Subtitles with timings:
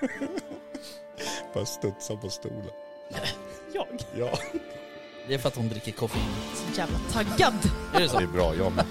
[1.54, 2.70] Bara studsa på stolen.
[3.72, 3.86] Jag?
[4.14, 4.38] Ja,
[5.28, 6.22] Det är för att hon dricker koffein.
[6.54, 7.54] Så jävla taggad.
[7.94, 8.18] Är det så?
[8.18, 8.54] det är bra.
[8.54, 8.84] Jag med.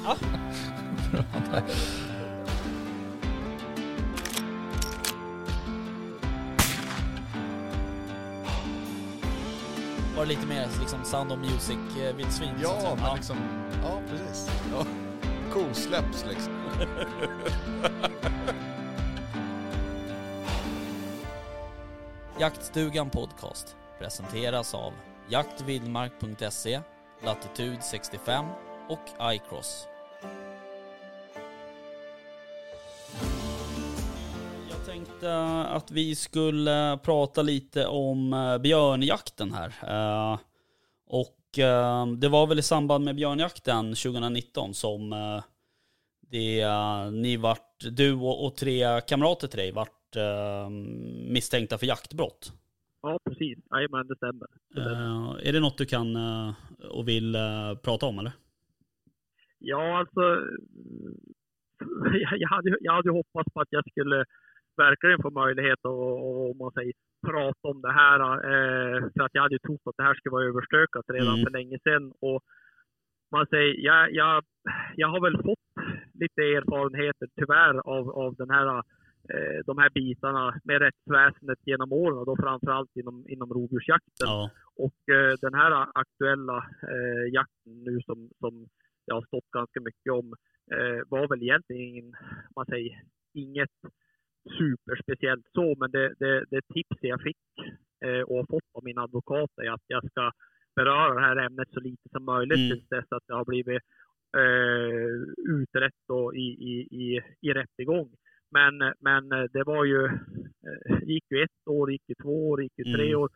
[10.16, 12.50] Var det lite mer liksom Sound of Music-vildsvin?
[12.56, 13.38] att Ja, men liksom...
[13.84, 14.50] Ja, precis.
[14.72, 14.86] Ja.
[15.54, 16.54] Kosläpps liksom.
[22.40, 24.94] Jaktstugan Podcast presenteras av
[25.30, 26.80] jaktvildmark.se,
[27.24, 28.46] Latitude 65
[28.90, 29.88] och iCross.
[34.70, 39.74] Jag tänkte att vi skulle prata lite om eh, björnjakten här.
[39.88, 40.40] Eh,
[41.08, 45.10] och eh, det var väl i samband med björnjakten 2019 som
[46.32, 46.66] det,
[47.12, 50.70] ni vart, du och, och tre kamrater till dig vart eh,
[51.34, 52.52] misstänkta för jaktbrott.
[53.02, 53.58] Ja, precis.
[53.72, 54.48] Jajamän, det stämmer.
[54.70, 55.40] Det stämmer.
[55.42, 56.54] Eh, är det något du kan eh,
[56.90, 58.32] och vill eh, prata om eller?
[59.60, 60.22] Ja, alltså.
[62.40, 64.26] Jag, hade, jag hade hoppats på att jag skulle
[64.78, 65.86] verkligen få möjlighet att,
[66.52, 66.94] om man säger,
[67.28, 68.20] prata om det här.
[69.14, 71.44] För att jag hade ju trott att det här skulle vara överstökat redan Mm.
[71.46, 72.14] för länge sedan.
[72.22, 72.44] Och
[73.32, 74.44] man säger, jag, jag,
[74.96, 75.60] jag har väl fått
[76.14, 78.84] lite erfarenheter tyvärr av, av den här,
[79.66, 84.28] de här bitarna med rättsväsendet genom åren och då framförallt inom, inom rovdjursjakten.
[84.28, 84.52] Ja.
[84.76, 86.58] Och eh, den här aktuella
[86.94, 88.68] eh, jakten nu som, som
[89.06, 90.34] det har stått ganska mycket om
[90.72, 92.16] eh, var väl egentligen
[92.56, 93.78] man säger, inget
[94.58, 97.38] superspeciellt så, men det, det, det tips jag fick
[98.06, 100.32] eh, och har fått av min advokat är att jag ska
[100.76, 102.70] beröra det här ämnet så lite som möjligt Mm.
[102.70, 103.82] tills dess att det har blivit
[104.38, 105.10] eh,
[105.56, 108.10] utrett då i, i, i, i rättegång.
[108.52, 112.74] Men, men det var ju, eh, gick ju ett år, gick ju två år, gick
[112.78, 113.20] ju tre Mm.
[113.22, 113.30] år.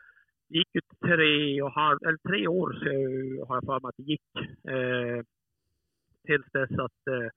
[0.50, 2.90] Gick ju tre och halv, eller tre år så
[3.46, 4.22] har jag för mig att det gick.
[4.68, 5.24] Eh,
[6.26, 7.30] tills dess att eh,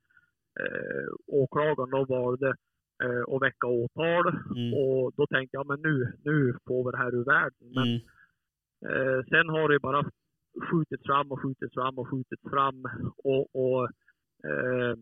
[0.65, 2.49] eh, åklagaren då valde
[3.04, 4.28] eh, att väcka åtal.
[4.56, 4.75] Mm.
[4.75, 7.69] Och då tänkte jag, men nu, nu får vi det här ur världen.
[7.75, 8.00] Men Mm.
[8.87, 10.10] Eh, sen har det bara
[10.70, 12.84] skjutits fram och skjutits fram och skjutits fram.
[13.16, 13.84] Och, och
[14.50, 14.97] eh,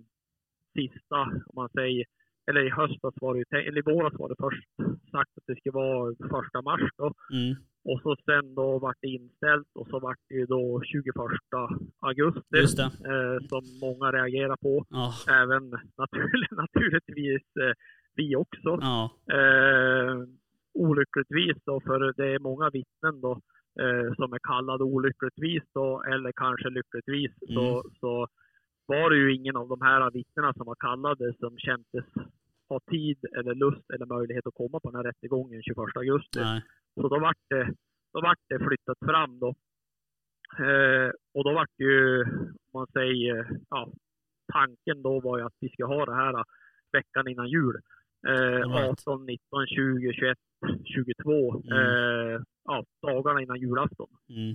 [0.72, 2.04] sista, om man säger,
[2.47, 4.69] eller i höstas var det eller i våras var det först
[5.10, 7.04] sagt att det skulle vara första mars då.
[7.32, 7.56] Mm.
[7.84, 11.04] Och så sen då vart det inställt och så vart det ju då 21
[12.00, 12.82] augusti.
[12.82, 14.86] Eh, som många reagerar på.
[14.91, 15.14] Ja.
[15.42, 17.72] Även natur, naturligtvis eh,
[18.14, 18.78] vi också.
[18.80, 19.10] Ja.
[19.32, 20.14] Eh,
[20.74, 23.32] olyckligtvis då, för det är många vittnen då
[23.80, 27.54] eh, som är kallade olyckligtvis då, eller kanske lyckligtvis, Mm.
[27.54, 28.26] så, så
[28.92, 32.04] var det ju ingen av de här vittnena som var kallade som kändes
[32.69, 36.41] ha tid eller lust eller möjlighet att komma på den här rättegången 21 augusti.
[36.41, 36.62] Nej.
[36.94, 37.64] Så då vart det,
[38.12, 39.50] då vart det flyttat fram då.
[40.66, 42.22] Eh, och då vart det ju,
[42.72, 43.36] om man säger,
[43.70, 43.92] ja,
[44.53, 46.44] tanken då var ju att vi ska ha det här
[46.92, 47.76] veckan innan jul.
[48.28, 48.32] Eh,
[48.69, 48.91] Right.
[48.91, 50.38] 18, 19, 20, 21,
[50.84, 51.62] 22.
[51.62, 51.78] Mm.
[51.78, 54.09] Eh, ja, dagarna innan julafton.
[54.28, 54.54] Mm.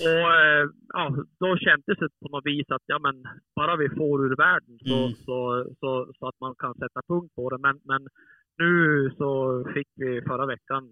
[0.00, 1.04] Och eh, ja,
[1.40, 3.16] då kändes det på något vis att ja, men
[3.56, 5.12] bara vi får ur världen så, Mm.
[5.26, 7.58] så, så, så att man kan sätta punkt på det.
[7.58, 8.02] Men, men
[8.58, 9.30] nu så
[9.74, 10.84] fick vi förra veckan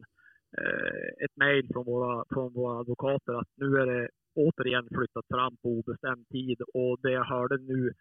[0.58, 5.56] eh, ett mejl från våra, från våra advokater att nu är det återigen flyttat fram
[5.62, 6.58] på obestämd tid.
[6.74, 7.92] Och det jag hörde nu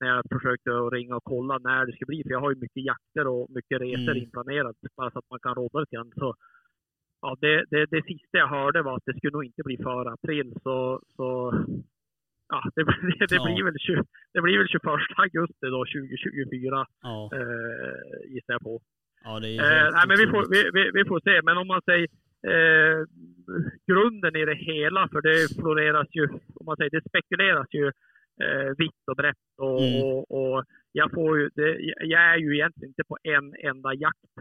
[0.00, 2.84] när jag försökte ringa och kolla när det ska bli, för jag har ju mycket
[2.84, 4.22] jakter och mycket resor Mm.
[4.24, 6.12] inplanerat bara så att man kan rodda lite grann.
[6.16, 6.34] Så
[7.22, 10.10] ja, det, det, det sista jag hörde var att det skulle nog inte bli före
[10.12, 10.54] april.
[10.62, 11.54] Så, så
[12.48, 12.82] ja, det,
[13.18, 13.44] det, det, Ja.
[13.44, 14.02] blir väl 20,
[14.34, 14.82] det blir väl 21
[15.16, 17.30] augusti då, 2024 Ja.
[17.34, 18.80] eh, gissar jag på.
[19.24, 21.42] Ja, det är Eh, nej, men vi får, vi, vi, vi får se.
[21.42, 22.08] Men om man säger
[22.52, 22.98] eh,
[23.86, 26.24] grunden i det hela, för det floreras ju,
[26.60, 27.86] om man säger, det spekuleras ju
[28.44, 29.36] eh, vitt och brett.
[29.58, 30.02] Och, Mm.
[30.02, 30.64] och, och
[31.00, 31.68] jag, får ju, det,
[32.14, 34.32] jag är ju egentligen inte på en enda jakt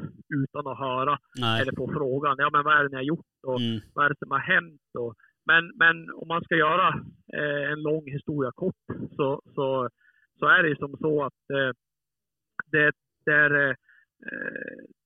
[0.42, 1.62] utan att höra Nej.
[1.62, 3.80] eller få frågan, ja men vad är det ni har gjort och Mm.
[3.94, 4.81] vad är det som har hänt?
[5.00, 5.13] Och,
[5.50, 6.88] men, men om man ska göra
[7.39, 8.86] eh, en lång historia kort
[9.18, 9.89] så, så,
[10.39, 11.71] så är det ju som så att eh,
[12.71, 12.92] det,
[13.25, 13.75] det är eh,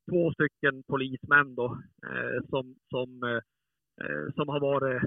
[0.10, 1.68] två stycken polismän då,
[2.08, 3.42] eh, som, som, eh,
[4.06, 5.04] eh, som har varit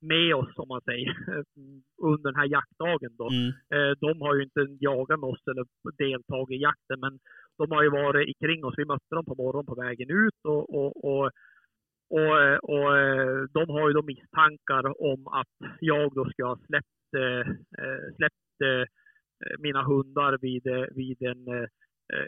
[0.00, 1.14] med oss, om man säger,
[2.02, 3.12] under den här jaktdagen.
[3.18, 3.28] Då.
[3.30, 3.48] Mm.
[3.74, 5.64] Eh, de har ju inte jagat med oss eller
[5.98, 7.18] deltagit i jakten, men
[7.58, 8.74] de har ju varit kring oss.
[8.76, 11.30] Vi mötte dem på morgonen på vägen ut och, och, och,
[12.18, 12.34] och,
[12.72, 12.90] och
[13.56, 17.48] de har ju då misstankar om att jag då ska ha släppt, eh,
[17.82, 18.84] eh, släppt eh,
[19.58, 20.64] mina hundar vid,
[20.94, 21.68] vid en, eh,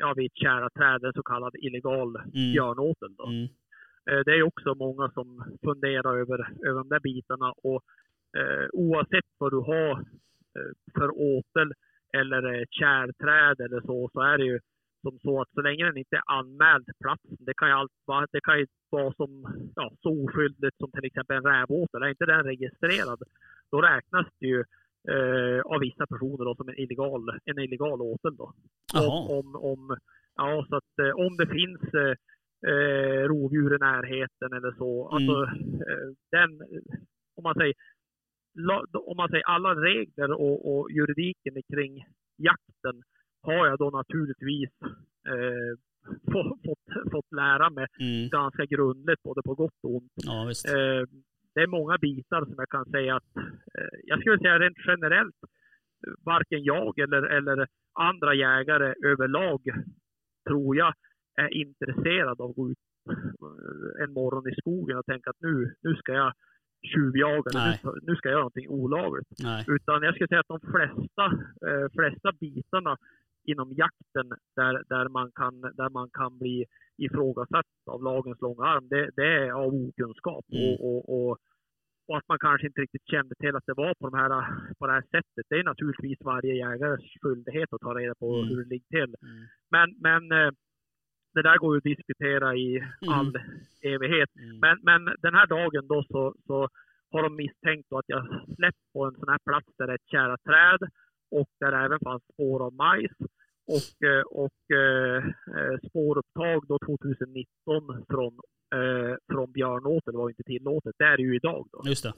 [0.00, 2.30] ja, vid ett tjäraträd, en så kallad illegal Mm.
[2.52, 3.14] björnåtel.
[3.18, 3.26] Då.
[3.26, 3.48] Mm.
[4.10, 6.38] Eh, Det är också många som funderar över,
[6.68, 7.82] över de där bitarna och
[8.38, 9.90] eh, oavsett vad du har
[10.58, 11.72] eh, för åtel
[12.16, 14.58] eller kärträd eller så, så är det ju
[15.02, 18.26] som så att så länge den inte är anmäld platsen, det kan ju, allt, vara-
[18.32, 19.30] det kan ju vara som,
[19.76, 23.22] ja, så oskyldigt som till exempel en rävåtel, är inte den registrerad,
[23.70, 24.60] då räknas det ju
[25.12, 28.36] eh, av vissa personer då, som en illegal, en illegal åtel.
[28.36, 28.52] Då.
[28.94, 29.96] Om, om, om,
[30.36, 32.14] ja, så att, om det finns eh,
[32.70, 34.92] eh, rovdjur i närheten eller så.
[35.10, 35.14] Mm.
[35.14, 35.36] Alltså,
[35.88, 36.50] eh, den,
[37.36, 37.74] om man säger,
[39.10, 42.04] om man säger alla regler och, och juridiken kring
[42.36, 43.02] jakten
[43.42, 44.70] har jag då naturligtvis
[45.28, 45.72] eh,
[46.32, 48.28] få, fått, fått lära mig Mm.
[48.28, 50.12] ganska grundligt, både på gott och ont.
[50.14, 50.42] Ja.
[50.48, 51.06] Eh,
[51.54, 53.36] det är många bitar som jag kan säga att,
[53.78, 55.36] eh, jag skulle säga rent generellt,
[56.24, 59.60] varken jag eller, eller andra jägare överlag,
[60.48, 60.94] tror jag,
[61.36, 62.78] är intresserad av att gå ut
[63.10, 66.32] eh, en morgon i skogen och tänka att nu, nu ska jag
[66.94, 69.28] tjuvjaga, nu, nu ska jag göra någonting olagligt.
[69.42, 69.64] Nej.
[69.68, 71.24] Utan jag skulle säga att de flesta,
[71.68, 72.96] eh, flesta bitarna
[73.44, 76.64] inom jakten där, där, man kan, där man kan bli
[76.98, 80.44] ifrågasatt av lagens långa arm, det, det är av okunskap.
[80.52, 80.64] Mm.
[80.64, 81.38] Och, och, och,
[82.08, 84.28] och att man kanske inte riktigt kände till att det var på, de här,
[84.78, 85.46] på det här sättet.
[85.48, 88.48] Det är naturligtvis varje jägares skyldighet att ta reda på Mm.
[88.48, 89.14] hur det ligger till.
[89.22, 89.44] Mm.
[89.70, 90.52] Men, men eh,
[91.34, 93.14] det där går ju att diskutera i Mm.
[93.14, 93.36] all
[93.82, 94.30] evighet.
[94.36, 94.58] Mm.
[94.58, 96.68] Men, men den här dagen då så, så
[97.10, 98.22] har de misstänkt att jag
[98.56, 100.80] släppt på en sån här plats där det är ett tjäraträd
[101.30, 103.12] och där det även fanns spår av majs.
[103.76, 105.16] Och, eh, och eh,
[105.56, 108.32] eh, spårupptag då 2019 från,
[108.74, 110.94] eh, från björnåtel var inte tillåtet.
[110.98, 111.82] Det är det ju idag då.
[111.86, 112.12] Just det.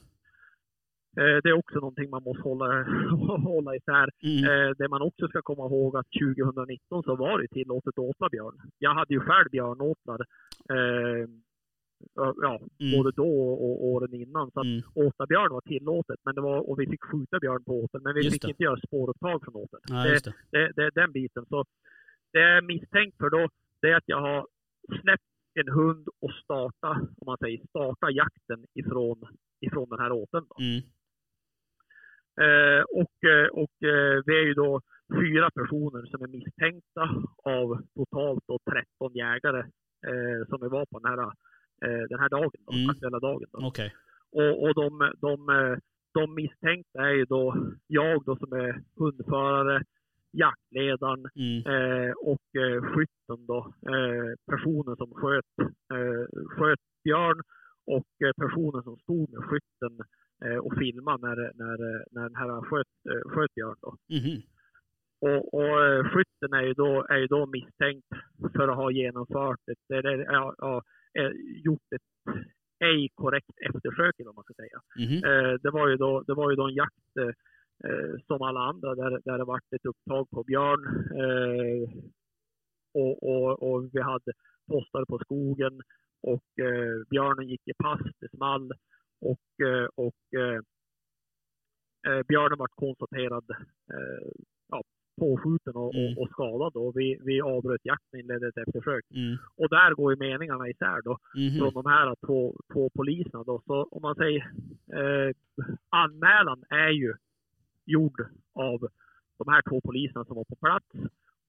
[1.17, 2.83] Eh, det är också någonting man måste hålla,
[3.49, 4.09] hålla isär.
[4.23, 4.43] Mm.
[4.69, 8.29] Eh, det man också ska komma ihåg att 2019 så var det tillåtet att åtla
[8.29, 8.55] björn.
[8.79, 10.21] Jag hade ju själv björnåtlar.
[10.69, 11.27] Eh,
[12.15, 12.97] ja, Mm.
[12.97, 14.51] både då och, åren innan.
[14.51, 14.81] Så att Mm.
[14.95, 18.13] åta björn var tillåtet, men det var, och vi fick skjuta björn på åtel, men
[18.13, 18.49] vi Just fick det.
[18.49, 19.79] inte göra spårupptag från åtel.
[19.89, 20.33] Nej, det, just det.
[20.51, 21.45] det, det är den biten.
[21.49, 21.65] Så
[22.33, 23.47] det jag är misstänkt för då,
[23.81, 24.47] det är att jag har
[25.01, 25.23] släppt
[25.59, 29.23] en hund och starta, om man säger starta jakten ifrån,
[29.61, 30.45] ifrån den här åteln.
[30.49, 30.55] Då.
[30.63, 30.81] Mm.
[32.41, 34.81] Eh, och eh, och eh, vi är ju då
[35.21, 37.03] fyra personer som är misstänkta
[37.43, 39.59] av totalt då 13 jägare
[40.09, 41.21] eh, som vi var på den här,
[41.85, 42.89] eh, den här dagen, då, Mm.
[42.89, 43.47] aktuella dagen.
[43.51, 43.67] Då.
[43.67, 43.93] Okej.
[44.31, 45.77] Och, och de, de, eh,
[46.13, 47.55] de misstänkta är ju då
[47.87, 49.83] jag då som är hundförare,
[50.31, 51.59] jaktledaren Mm.
[51.73, 53.73] eh, och eh, skytten då.
[53.87, 55.45] Eh, personen som sköt,
[55.93, 57.41] eh, sköt björn
[57.87, 60.05] och eh, personen som stod med skytten eh,
[60.61, 63.97] och filmade när, när, när den här sköt, eh, sköt björn då.
[64.09, 64.41] Mhm.
[65.21, 68.07] Och, och eh, skytten är ju, då, är ju då misstänkt
[68.55, 70.81] för att ha genomfört ett, eller, ja, ja,
[71.19, 71.31] eh,
[71.65, 72.35] gjort ett
[72.79, 74.79] ej korrekt eftersök, vad man ska säga.
[75.05, 75.17] Mhm.
[75.23, 77.33] Eh, det, var ju då, det var ju då en jakt eh,
[77.89, 80.83] eh, som alla andra där, där det varit ett upptag på björn.
[81.21, 81.89] Eh,
[82.93, 84.31] och, och, och vi hade
[84.67, 85.81] postare på skogen
[86.21, 88.71] och eh, björnen gick i pass, det small
[89.31, 90.59] och, eh, och eh,
[92.07, 93.45] eh, björnen var konstaterad
[93.95, 94.27] eh,
[94.69, 94.83] ja,
[95.19, 96.17] påskjuten och, Mm.
[96.17, 96.75] och, skadad.
[96.75, 99.05] Och vi, vi avbröt jakten och inledde ett eftersök.
[99.11, 99.37] Mm.
[99.57, 101.57] Och där går ju meningarna isär då Mhm.
[101.59, 103.43] från de här två, två poliserna.
[103.43, 103.61] Då.
[103.65, 104.41] Så om man säger
[104.99, 105.31] eh,
[105.89, 107.13] anmälan är ju
[107.85, 108.21] gjord
[108.53, 108.79] av
[109.37, 110.85] de här två poliserna som var på plats.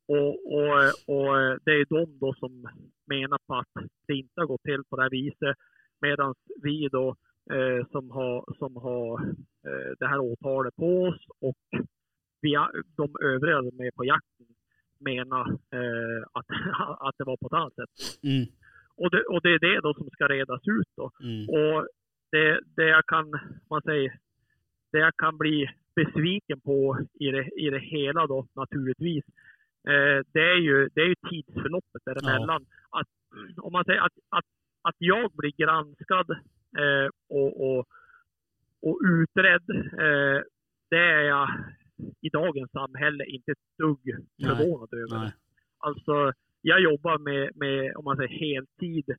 [0.09, 0.73] Och, och,
[1.07, 2.69] och eh, det är de då som
[3.07, 5.57] menar på att det inte har gått till på det här viset.
[6.01, 7.17] Medan vi då
[7.51, 9.23] eh, som har, som har
[9.67, 11.87] eh, det här åtalet på oss och
[12.41, 12.57] vi,
[12.97, 14.47] de övriga som är på jakten
[14.99, 16.47] menar eh, att,
[17.07, 18.23] att det var på ett annat sätt.
[18.23, 18.47] Mm.
[18.97, 21.11] Och det, och det är det då som ska redas ut då.
[21.23, 21.49] Mm.
[21.49, 21.89] Och
[22.31, 23.31] det, det jag kan,
[23.71, 24.19] man säger,
[24.93, 29.25] det jag kan bli besviken på i det, i det hela då naturligtvis,
[29.89, 32.67] eh, det är ju, det är ju tidsförloppet däremellan.
[32.91, 33.09] Att,
[33.57, 34.45] om man säger att, att,
[34.83, 36.27] att jag blir granskad
[36.79, 37.87] eh, och, och,
[38.83, 40.43] och utredd, eh,
[40.91, 41.49] det är jag
[42.21, 44.01] i dagens samhälle inte ett dugg
[44.43, 45.19] förvånad över.
[45.25, 45.33] Nej.
[45.79, 49.17] Alltså, jag jobbar med, med om man säger heltid,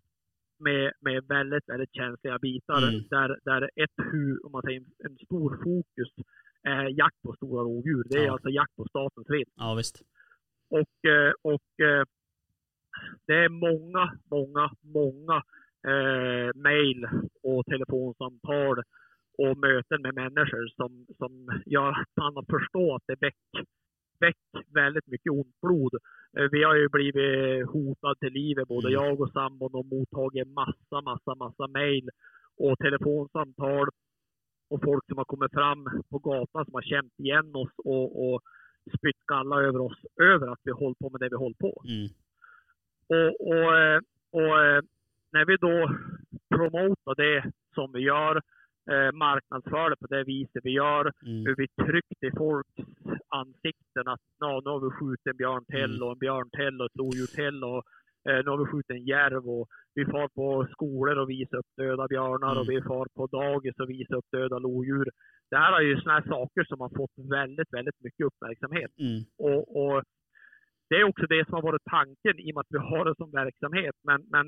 [0.59, 2.87] med, med väldigt, väldigt känsliga bitar.
[2.89, 3.03] Mm.
[3.09, 6.13] Där, där ett hu, om man säger en stor fokus
[6.63, 8.03] är jakt på stora rovdjur.
[8.09, 8.31] Det är Ja.
[8.33, 9.53] alltså jakt på statens vilt.
[9.55, 10.01] Ja, visst.
[10.69, 12.03] Och, eh, och eh,
[13.27, 15.43] det är många, många, många
[15.87, 17.07] eh, mejl
[17.43, 18.77] och telefonsamtal
[19.37, 23.65] och möten med människor som, som gör att man förstår att det väcker
[24.19, 24.37] väck
[24.73, 25.93] väldigt mycket ont blod
[26.37, 28.93] Eh, Vi har ju blivit hotade till livet, både Mm.
[29.03, 32.09] jag och sambon, och mottagit massa, massa, massa mejl
[32.57, 33.87] och telefonsamtal
[34.69, 38.41] och folk som har kommit fram på gatan som har känt igen oss och, och
[38.97, 41.83] spytt galla över oss över att vi håller på med det vi håller på.
[41.85, 42.07] Mm.
[43.15, 43.99] Och, och, eh,
[44.31, 44.81] och eh,
[45.37, 45.77] när vi då
[46.55, 48.35] promotar det som vi gör,
[48.91, 51.45] eh, marknadsför det på det viset vi gör, Mm.
[51.45, 52.75] hur vi tryckte i folks
[53.41, 56.03] ansikten att "Nå, nu har vi skjutit en björn till Mm.
[56.03, 57.81] och en björn till och ett lodjur till och
[58.29, 61.71] eh, nu har vi skjutit en järv och vi far på skolor och visar upp
[61.77, 62.61] döda björnar Mm.
[62.61, 65.07] och vi far på dagis och visar upp döda lodjur.
[65.51, 68.91] Det här är ju såna här saker som har fått väldigt, väldigt mycket uppmärksamhet.
[68.99, 69.19] Mm.
[69.47, 70.03] Och, och
[70.89, 73.15] det är också det som har varit tanken i och med att vi har det
[73.15, 73.95] som verksamhet.
[74.03, 74.47] Men, men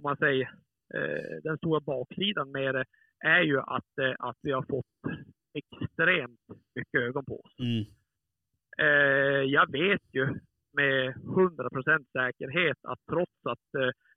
[0.00, 0.50] om man säger
[0.94, 2.84] eh, den stora baksidan med det
[3.20, 4.86] är ju att, eh, att vi har fått
[5.54, 6.40] extremt
[6.74, 7.58] mycket ögon på oss.
[7.58, 7.84] Mm.
[8.78, 10.26] Eh, jag vet ju
[10.72, 13.68] med 100% säkerhet att trots att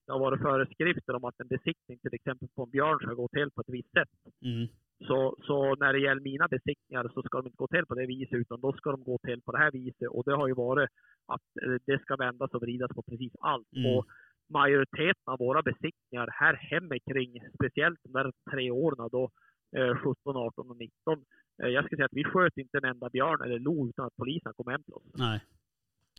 [0.05, 3.27] det har varit föreskrifter om att en besiktning till exempel på en björn ska gå
[3.27, 4.09] till på ett visst sätt.
[4.45, 4.67] Mm.
[5.07, 8.05] Så, så när det gäller mina besiktningar så ska de inte gå till på det
[8.05, 10.07] viset utan då ska de gå till på det här viset.
[10.09, 10.89] Och det har ju varit
[11.27, 11.47] att
[11.85, 13.73] det ska vändas och vridas på precis allt.
[13.75, 13.91] Mm.
[13.91, 14.05] Och
[14.53, 19.29] majoriteten av våra besiktningar här hemma kring, speciellt de där tre åren då,
[19.77, 21.25] eh, 17, 18 och 19.
[21.63, 24.15] Eh, jag skulle säga att vi sköt inte en enda björn eller lo utan att
[24.15, 25.03] polisen kom hem till oss.
[25.13, 25.39] Nej.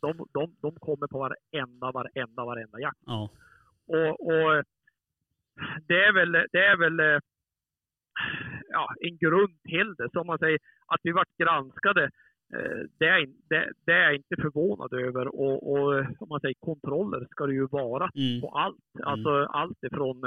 [0.00, 3.02] De, de, de kommer på varenda, varenda, varenda jakt.
[3.06, 3.30] Ja.
[3.86, 4.64] Och, och
[5.88, 7.20] det är väl, det är väl eh,
[8.68, 10.10] ja, en grund till det.
[10.12, 12.10] Som man säger, att vi vart granskade, eh,
[12.98, 15.26] det är, det, det är jag inte förvånad över.
[15.40, 18.40] Och, och eh, om man säger kontroller ska det ju vara Mm.
[18.40, 18.84] på allt.
[19.02, 20.24] Alltså allt ifrån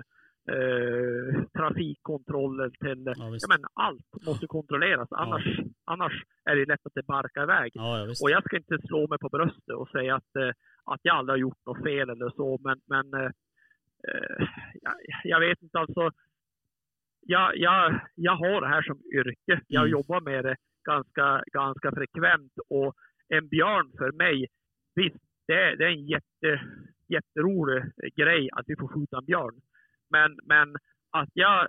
[0.52, 5.08] eh, trafikkontroller till, Ja, ja men allt måste kontrolleras.
[5.12, 7.72] Annars, annars är det lätt att det barkar iväg.
[7.76, 8.04] Ja, ja.
[8.24, 10.50] Och jag ska inte slå mig på bröstet och säga att, eh,
[10.84, 13.32] att jag aldrig har gjort något fel eller så, men, men eh,
[14.08, 14.48] eh,
[14.82, 14.94] jag,
[15.24, 16.12] jag vet inte alltså.
[17.30, 19.62] Jag, jag, jag har det här som yrke.
[19.68, 19.92] Jag Mm.
[19.92, 20.56] jobbar med det
[20.92, 22.96] ganska, ganska frekvent och
[23.30, 24.48] en björn för mig,
[24.96, 25.18] visst,
[25.48, 26.62] det, är- det är en jätte,
[27.08, 27.84] jätterolig
[28.16, 29.56] grej att vi får skjuta en björn.
[30.10, 30.76] Men, men
[31.12, 31.68] att jag,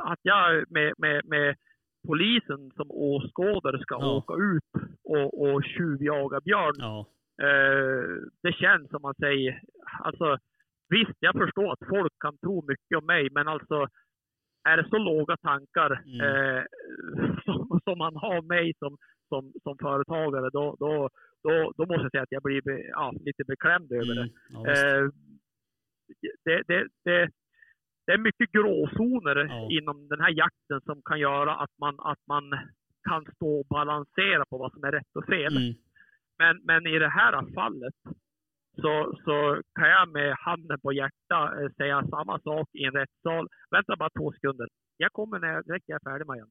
[0.00, 1.56] att jag med, med, med
[2.06, 4.16] polisen som åskådare ska Ja.
[4.16, 4.70] åka ut
[5.04, 6.74] och, och tjuvjaga björn.
[6.78, 7.06] Ja.
[7.42, 8.04] Eh,
[8.42, 9.60] det känns som man säger,
[10.00, 10.38] alltså
[10.88, 13.86] visst jag förstår att folk kan tro mycket om mig men alltså
[14.68, 16.20] är det så låga tankar Mm.
[16.56, 16.62] eh,
[17.44, 18.96] som, som man har mig som,
[19.28, 21.08] som, som företagare då, då,
[21.42, 24.20] då, då måste jag säga att jag blir be- ja, lite beklämd över det.
[24.20, 24.32] Mm.
[24.50, 24.70] Ja.
[24.70, 25.08] Eh,
[26.44, 27.30] det, det, det,
[28.06, 29.68] det är mycket gråzoner Ja.
[29.70, 32.44] inom den här jakten som kan göra att man, att man
[33.08, 35.56] kan stå och balansera på vad som är rätt och fel.
[35.56, 35.74] Mm.
[36.38, 37.94] Men, men i det här fallet
[38.76, 43.48] så, så kan jag med handen på hjärtat eh, säga samma sak i en rättssal.
[43.70, 44.68] Vänta bara två sekunder.
[44.96, 46.50] Jag kommer när jag, direkt jag är färdig Marianne.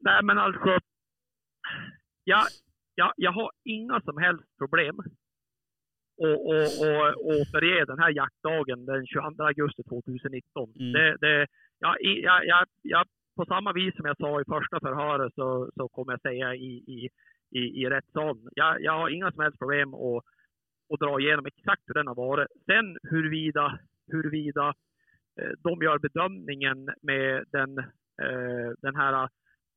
[0.00, 0.78] Nej men alltså.
[2.24, 2.46] Jag,
[2.94, 4.98] jag, jag har inga som helst problem
[6.18, 10.72] och, och, och återge den här jaktdagen den 22 augusti 2019.
[10.80, 10.92] Mm.
[10.92, 11.46] Det, det,
[11.78, 13.06] jag, jag, jag, jag,
[13.36, 16.72] på samma vis som jag sa i första förhöret så, så kommer jag säga i,
[16.96, 17.08] i,
[17.50, 18.48] i, i rättssalen.
[18.54, 20.24] Jag, jag har inga som helst problem att,
[20.94, 22.48] att dra igenom exakt hur den har varit.
[22.66, 23.78] Sen huruvida,
[24.12, 24.68] huruvida
[25.40, 27.78] eh, de gör bedömningen med den,
[28.22, 29.28] eh, den här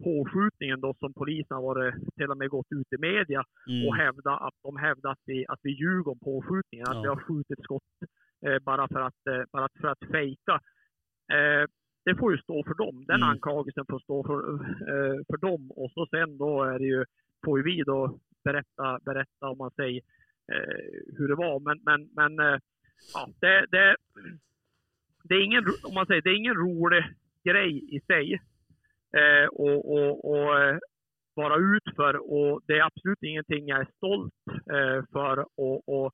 [0.04, 3.88] påskjutningen då som polisen har varit, till och med gått ut i media Mm.
[3.88, 7.01] och hävda att de hävdar att vi, att vi ljuger om påskjutningen, att Ja.
[7.01, 7.84] vi har skjutit skott
[8.46, 10.60] eh, bara för att, bara för att fejka.
[12.06, 13.06] Det får ju stå för dem.
[13.06, 13.30] Den Mm.
[13.30, 14.42] anklagelsen får stå för,
[15.30, 15.72] för dem.
[15.72, 17.06] Och så sen då är det ju,
[17.46, 20.01] får ju vi då berätta, berätta om man säger
[21.18, 21.60] hur det var.
[21.60, 22.60] Men, men, men eh,
[23.13, 23.96] ja, det, det,
[25.24, 27.03] det är ingen, om man säger, det är ingen rolig
[27.44, 28.34] grej i sig.
[29.18, 30.77] Eh, och, och, och eh,
[31.34, 36.13] vara ut för och det är absolut ingenting jag är stolt eh, för och, och,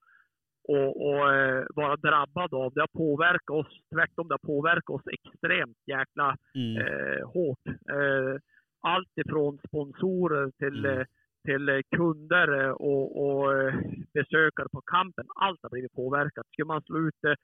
[0.68, 2.74] och, och eh, vara drabbad av.
[2.74, 6.78] Det har påverkat oss, tvärtom det har påverkat oss extremt jäkla Mm.
[6.88, 7.66] eh, hårt.
[7.68, 8.36] Eh,
[8.80, 11.06] allt ifrån sponsorer till, Mm.
[11.46, 13.74] Till eh, kunder eh, och, och eh,
[14.14, 15.26] besökare på kampen.
[15.36, 16.48] Allt har blivit påverkat.
[16.48, 17.36] Skulle man slå ut det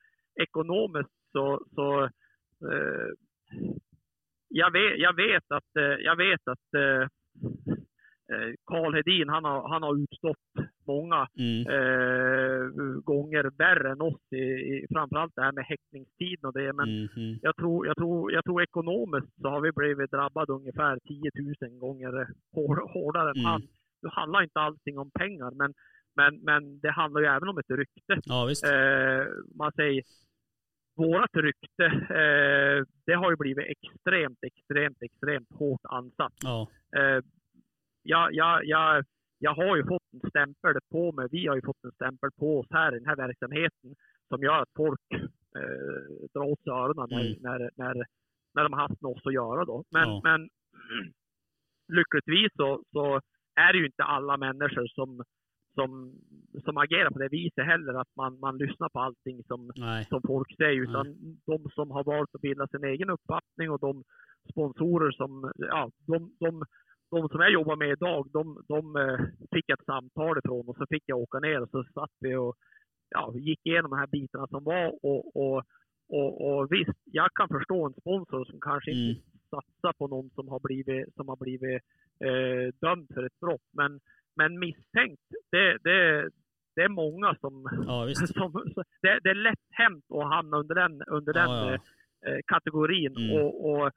[0.43, 2.03] ekonomiskt så, så
[2.71, 3.09] eh,
[4.47, 7.07] jag, vet, jag vet att, jag vet att eh,
[8.65, 11.67] Karl Hedin han har, han har utstått många Mm.
[11.67, 12.61] eh,
[13.03, 16.73] gånger värre än oss, i, i, framförallt det här med häktningstiden och det.
[16.73, 17.39] Men Mm.
[17.41, 21.31] Jag tror, jag, tror, jag tror ekonomiskt så har vi blivit drabbade ungefär 10
[21.69, 23.45] 000 gånger hår, hårdare än Mm.
[23.45, 23.61] han.
[24.01, 25.73] Nu handlar inte allting om pengar, men,
[26.15, 28.19] Men, men det handlar ju även om ett rykte.
[28.25, 28.49] Ja.
[28.71, 30.03] Eh, man säger,
[30.95, 31.85] vårat rykte,
[32.21, 36.33] eh, det har ju blivit extremt, extremt, extremt hårt ansatt.
[36.43, 36.67] Ja.
[36.97, 37.19] Eh,
[38.03, 39.03] jag, jag, jag,
[39.39, 42.59] jag har ju fått en stämpel på mig, vi har ju fått en stämpel på
[42.59, 43.95] oss här i den här verksamheten
[44.27, 45.01] som gör att folk
[45.57, 46.01] eh,
[46.33, 47.37] drar åt sig öronen när, Mm.
[47.41, 48.05] när, när,
[48.53, 49.83] när de har haft oss att göra då.
[49.91, 50.21] Men, Ja.
[50.23, 50.49] men
[51.97, 53.21] lyckligtvis så, så
[53.55, 55.23] är det ju inte alla människor som,
[55.73, 55.89] som,
[56.63, 60.05] som agerar på det viset heller, att man, man lyssnar på allting som, Nej.
[60.05, 61.05] som folk säger, utan
[61.45, 64.03] de som har valt att bilda sin egen uppfattning och de
[64.51, 66.63] sponsorer som, ja, de, de,
[67.11, 69.19] de som jag jobbar med idag, de, de eh,
[69.53, 72.55] fick ett samtal ifrån och så fick jag åka ner och så satt vi och
[73.09, 75.63] ja, gick igenom de här bitarna som var och, och,
[76.09, 79.15] och, och visst, jag kan förstå en sponsor som kanske Mm.
[79.53, 81.81] Inte satsar på någon som har blivit, som har blivit
[82.25, 83.99] eh, dömd för ett brott, men,
[84.35, 86.29] men misstänkt, det, det,
[86.75, 88.51] det är många som, Ja, som
[89.01, 92.31] det, det är lätt hänt att hamna under den, under den Ja, ja.
[92.31, 93.15] eh, kategorin.
[93.17, 93.31] Mm.
[93.41, 93.91] Och, och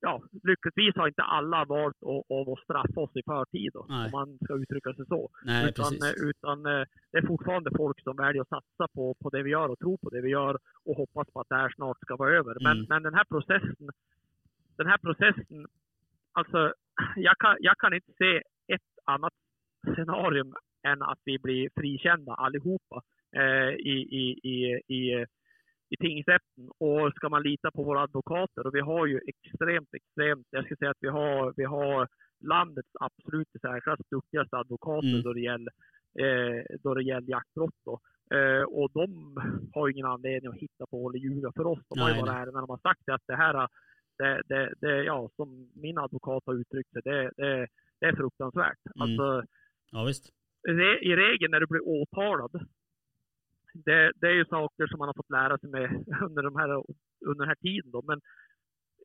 [0.00, 4.04] ja, lyckligtvis har inte alla valt att, att, straffa oss i förtid, då, Nej.
[4.04, 5.30] om man ska uttrycka sig så.
[5.44, 6.22] Nej, utan precis.
[6.22, 9.50] eh, utan eh, det är fortfarande folk som väljer att satsa på, på det vi
[9.50, 12.16] gör och tro på det vi gör och hoppas på att det här snart ska
[12.16, 12.56] vara över.
[12.60, 12.86] Men, Mm.
[12.88, 13.88] men den här processen,
[14.76, 15.66] den här processen,
[16.32, 16.72] alltså
[17.16, 18.36] jag kan, jag kan inte se
[18.74, 19.32] ett annat
[19.94, 20.44] scenario
[20.86, 23.02] än att vi blir frikända allihopa
[23.36, 25.26] eh, i, i, i, i,
[25.90, 26.70] i tingsrätten.
[26.78, 30.76] Och ska man lita på våra advokater, och vi har ju extremt, extremt, jag ska
[30.76, 32.08] säga att vi har, vi har
[32.40, 35.22] landets absolut särklass duktigaste advokater Mm.
[35.22, 35.72] då, det gäller,
[36.18, 37.74] eh, då det gäller jaktbrott.
[37.84, 38.00] Då.
[38.36, 39.36] Eh, och de
[39.74, 41.78] har ju ingen anledning att hitta på eller ljuga för oss.
[41.88, 43.68] De har ju ärliga när de har sagt att det här,
[44.18, 47.66] det, det, det, ja, som min advokat har uttryckt det, det, det,
[48.00, 48.78] det är fruktansvärt.
[48.96, 49.02] Mm.
[49.02, 49.48] Alltså,
[49.90, 50.32] Ja, visst.
[50.68, 52.66] re- i regel när du blir åtalad,
[53.74, 56.70] det, det är ju saker som man har fått lära sig med under, de här,
[57.26, 57.90] under den här tiden.
[57.90, 58.02] Då.
[58.02, 58.20] Men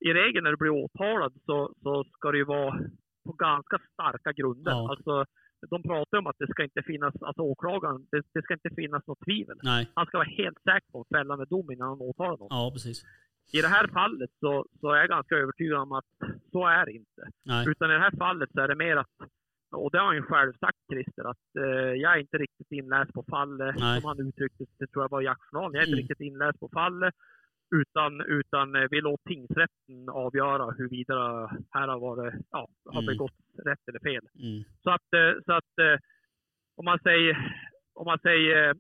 [0.02, 2.80] i regel när du blir åtalad så, så ska det ju vara
[3.26, 4.72] på ganska starka grunder.
[4.72, 4.90] Ja.
[4.90, 5.26] Alltså,
[5.70, 9.08] de pratar om att det ska inte finnas, alltså åklagaren, det, det ska inte finnas
[9.08, 9.58] något tvivel.
[9.64, 9.90] Nej.
[9.94, 12.48] Han ska vara helt säker på en fällande dom innan han åtalar någon.
[12.50, 13.04] Ja, precis.
[13.52, 16.06] I det här fallet så, så är jag ganska övertygad om att
[16.52, 17.22] så är det inte.
[17.46, 17.70] Nej.
[17.70, 19.08] Utan i det här fallet så är det mer att,
[19.76, 23.14] och det har han ju själv sagt Christer, att eh, jag är inte riktigt inläst
[23.14, 24.02] på fallet, Nej.
[24.02, 25.74] som han uttryckte det, tror jag var i jaktjournalen.
[25.74, 26.08] Jag är inte Mm.
[26.08, 27.14] riktigt inläst på fallet,
[27.76, 33.06] utan, utan eh, vi låter tingsrätten avgöra huruvida här har, varit, ja, har Mm.
[33.06, 34.26] begått rätt eller fel.
[34.44, 34.64] Mm.
[34.84, 35.98] Så att, eh, så att eh,
[36.76, 37.56] om man säger,
[37.94, 38.76] om man säger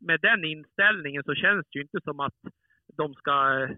[0.00, 2.34] med den inställningen så känns det ju inte som att
[2.96, 3.68] de ska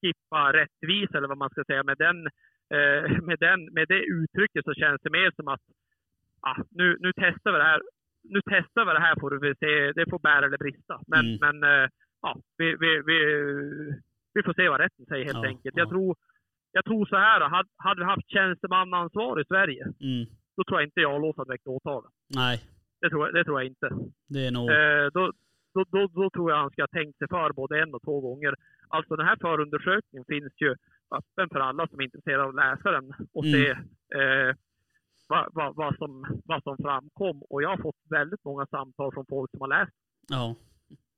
[0.00, 1.82] skippa rättvisa eller vad man ska säga.
[1.82, 2.26] Med, den,
[2.76, 5.60] eh, med, den, med det uttrycket så känns det mer som att
[6.40, 7.82] ah, nu, nu testar vi det här.
[8.24, 9.92] Nu testar vi det här får vi se.
[9.92, 11.00] Det får bära eller brista.
[11.06, 11.38] Men, Mm.
[11.40, 11.88] men eh,
[12.22, 13.18] ja, vi, vi, vi,
[14.34, 15.76] vi får se vad rätten säger helt Ja, enkelt.
[15.76, 15.82] ja.
[15.82, 16.16] Jag, tror,
[16.72, 17.40] jag tror så här.
[17.40, 20.26] Hade, hade vi haft tjänstemannaansvar i Sverige Mm.
[20.56, 22.02] då tror jag inte jag låter väckt åtal.
[22.34, 22.60] Nej,
[23.00, 23.88] Det tror, jag, det tror jag inte.
[24.28, 24.70] det är nog...
[24.70, 25.32] Eh, då,
[25.74, 28.20] då, då, då tror jag han ska ha tänkt sig för både en och två
[28.20, 28.54] gånger.
[28.88, 30.70] Alltså den här förundersökningen finns ju
[31.18, 33.52] öppen för alla som är intresserade av att läsa den och Mm.
[33.54, 33.70] se
[34.18, 34.54] eh,
[35.28, 37.42] vad, vad, vad, som, vad som framkom.
[37.50, 39.92] Och jag har fått väldigt många samtal från folk som har läst
[40.28, 40.54] Ja,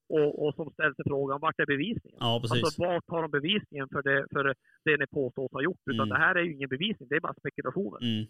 [0.09, 2.19] och, och som ställer sig frågan vart är bevisningen?
[2.21, 2.65] ja precis.
[2.65, 5.81] Alltså vart har de bevisningen för det, för det ni påstås ha gjort?
[5.91, 6.09] Utan Mm.
[6.09, 7.99] det här är ju ingen bevisning, det är bara spekulationer.
[8.03, 8.27] Mm.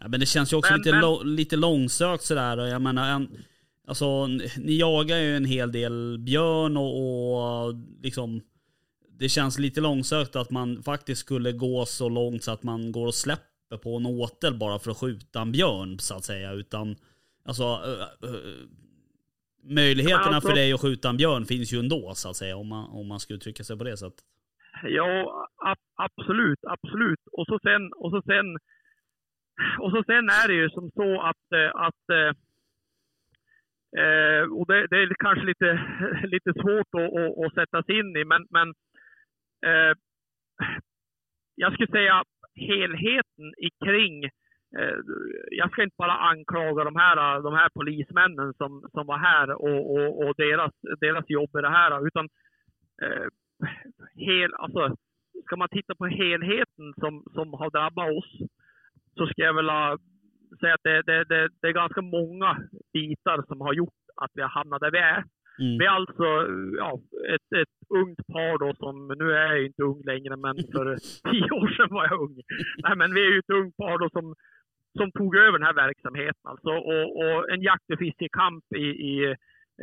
[0.00, 2.58] Ja, men det känns ju också Men- lite, men- lo- lite långsökt sådär.
[2.60, 3.28] Och Jag menar, en,
[3.86, 4.26] alltså,
[4.58, 8.40] ni jagar ju en hel del björn och, och liksom
[9.18, 13.06] det känns lite långsökt att man faktiskt skulle gå så långt så att man går
[13.06, 16.52] och släpper på en åtel bara för att skjuta en björn så att säga.
[16.52, 16.96] Utan
[17.44, 18.36] alltså ö, ö,
[19.62, 22.68] möjligheterna alltså- för dig att skjuta en björn finns ju ändå så att säga om
[22.68, 24.24] man, om man ska uttrycka sig på det sättet.
[24.82, 25.46] Ja,
[25.96, 27.20] absolut, absolut.
[27.32, 28.46] Och så sen, och så sen,
[29.78, 32.04] och så sen är det ju som så att, eh, att
[33.98, 35.80] eh, och det, det är kanske lite,
[36.22, 38.68] lite svårt att, att, att sätta sig in i, men, men
[39.66, 39.94] eh,
[41.54, 42.24] jag skulle säga
[42.54, 44.24] helheten i kring
[44.78, 44.98] eh,
[45.50, 49.90] jag ska inte bara anklaga de här, de här polismännen som, som var här och,
[49.94, 52.28] och, och deras, deras jobb i det här, utan
[53.02, 53.26] eh,
[54.14, 54.96] hel, alltså,
[55.44, 58.48] ska man titta på helheten som, som har drabbat oss
[59.16, 59.98] så ska jag vilja
[60.60, 62.56] säga att det, det, det, det är ganska många
[62.92, 65.24] bitar som har gjort att vi har hamnat där vi är.
[65.60, 65.78] Mm.
[65.78, 66.28] Vi är alltså
[66.78, 67.00] ja,
[67.34, 70.84] ett, ett ungt par då som, nu är jag inte ung längre, men för
[71.30, 72.36] tio år sedan var jag ung.
[72.84, 74.34] Nej, men vi är ju ett ungt par då som
[74.98, 76.42] som tog över den här verksamheten.
[76.42, 79.24] Alltså, och, och en jakt och fiskekamp i, i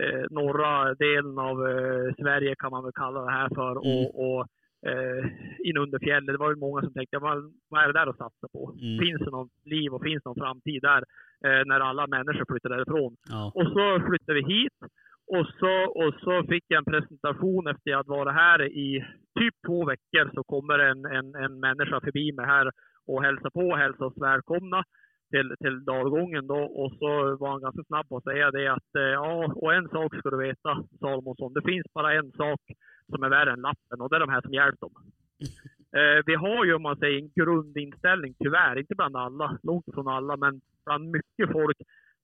[0.02, 3.72] eh, norra delen av eh, Sverige kan man väl kalla det här för.
[3.72, 3.82] Mm.
[3.82, 4.48] Och, och
[4.86, 5.26] eh,
[5.68, 6.34] in under fjället.
[6.34, 7.38] Det var ju många som tänkte, vad,
[7.70, 8.76] vad är det där att satsa på?
[8.82, 9.00] Mm.
[9.00, 11.04] Finns det något liv och finns det någon framtid där?
[11.46, 13.16] Eh, när alla människor flyttar därifrån.
[13.30, 13.52] Ja.
[13.56, 14.78] Och så flyttade vi hit.
[15.36, 19.06] Och så, och så fick jag en presentation efter att vara här i
[19.40, 20.32] typ två veckor.
[20.34, 22.72] Så kommer en, en, en människa förbi mig här
[23.08, 24.84] och hälsar på och hälsar oss välkomna
[25.32, 26.60] till, till dalgången då.
[26.60, 29.90] Och så var han ganska snabb på att säga det att eh, ja, och en
[29.90, 31.54] sak ska du veta Salomonsson.
[31.54, 32.62] Det finns bara en sak
[33.12, 34.92] som är värre än lappen och det är de här som hjälpt dem.
[35.98, 40.08] Eh, vi har ju om man säger en grundinställning, tyvärr, inte bland alla, långt ifrån
[40.08, 41.78] alla, men bland mycket folk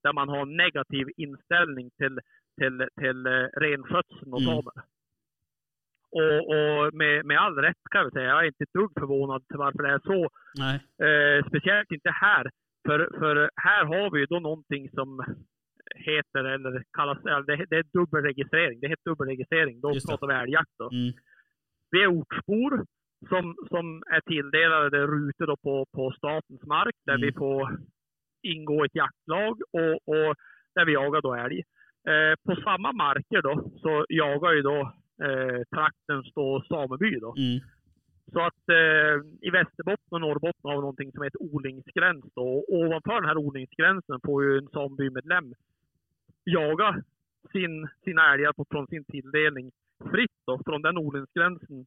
[0.04, 2.20] där man har en negativ inställning till,
[2.58, 4.56] till, till eh, renskötseln och Mm.
[4.56, 4.74] samer.
[6.12, 9.48] Och, och med, med all rätt kan jag säga, jag är inte ett dugg förvånad
[9.48, 10.30] till varför det är så.
[11.06, 12.50] Eh, speciellt inte här.
[12.86, 15.24] För, för här har vi ju då någonting som
[15.96, 18.80] heter, eller kallas, det, det är dubbelregistrering.
[18.80, 19.82] Det heter dubbelregistrering.
[19.82, 20.89] Då pratar vi älgjakt då.
[20.89, 21.13] Mm.
[21.91, 22.86] Vi är ortsbor
[23.30, 27.26] som, som är tilldelade rutor då på, på statens mark där Mm.
[27.28, 27.78] vi får
[28.43, 30.36] ingå i ett jaktlag och, och
[30.76, 31.60] där vi jagar då älg.
[32.08, 34.80] Eh, på samma marker då så jagar ju då
[35.24, 37.36] eh, traktens då sameby då.
[37.38, 37.60] Mm.
[38.32, 42.48] Så att eh, i Västerbotten och Norrbotten har vi någonting som heter odlingsgräns då.
[42.58, 45.54] Och ovanför den här odlingsgränsen får ju en samebymedlem
[46.44, 47.04] jaga
[47.52, 49.72] sin, sina älgar på, från sin tilldelning
[50.12, 51.86] fritt då, från den odlingsgränsen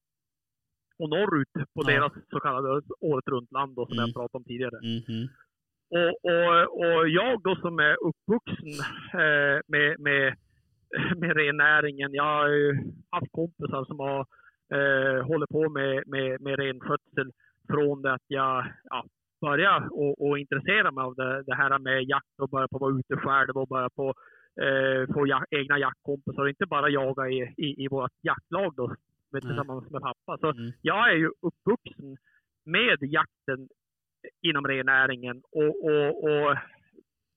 [0.98, 1.86] och norrut på Ja.
[1.90, 4.06] deras så kallade året runt land då, som Mm.
[4.06, 4.78] jag pratade om tidigare.
[4.82, 5.28] Mhm.
[5.90, 8.68] Och, och, och jag då som är uppvuxen
[9.12, 10.36] eh, med, med,
[11.16, 12.14] med rennäringen.
[12.14, 12.78] Jag har ju
[13.10, 14.26] haft kompisar som har
[14.74, 17.32] eh, hållit på med, med, med renskötsel
[17.68, 19.04] från det att jag ja,
[19.40, 22.80] började och, och intressera mig av det, det här med jakt och börja på att
[22.80, 24.14] vara ute själv och börja på
[24.60, 28.86] eh, få ja, egna jaktkompisar och inte bara jaga i, i, i vårt jaktlag då,
[28.88, 28.96] med,
[29.32, 29.42] Nej.
[29.42, 30.38] tillsammans med pappa.
[30.38, 30.72] Så Mm.
[30.82, 32.16] jag är ju uppvuxen
[32.64, 33.68] med jakten
[34.42, 36.56] inom rennäringen och, och, och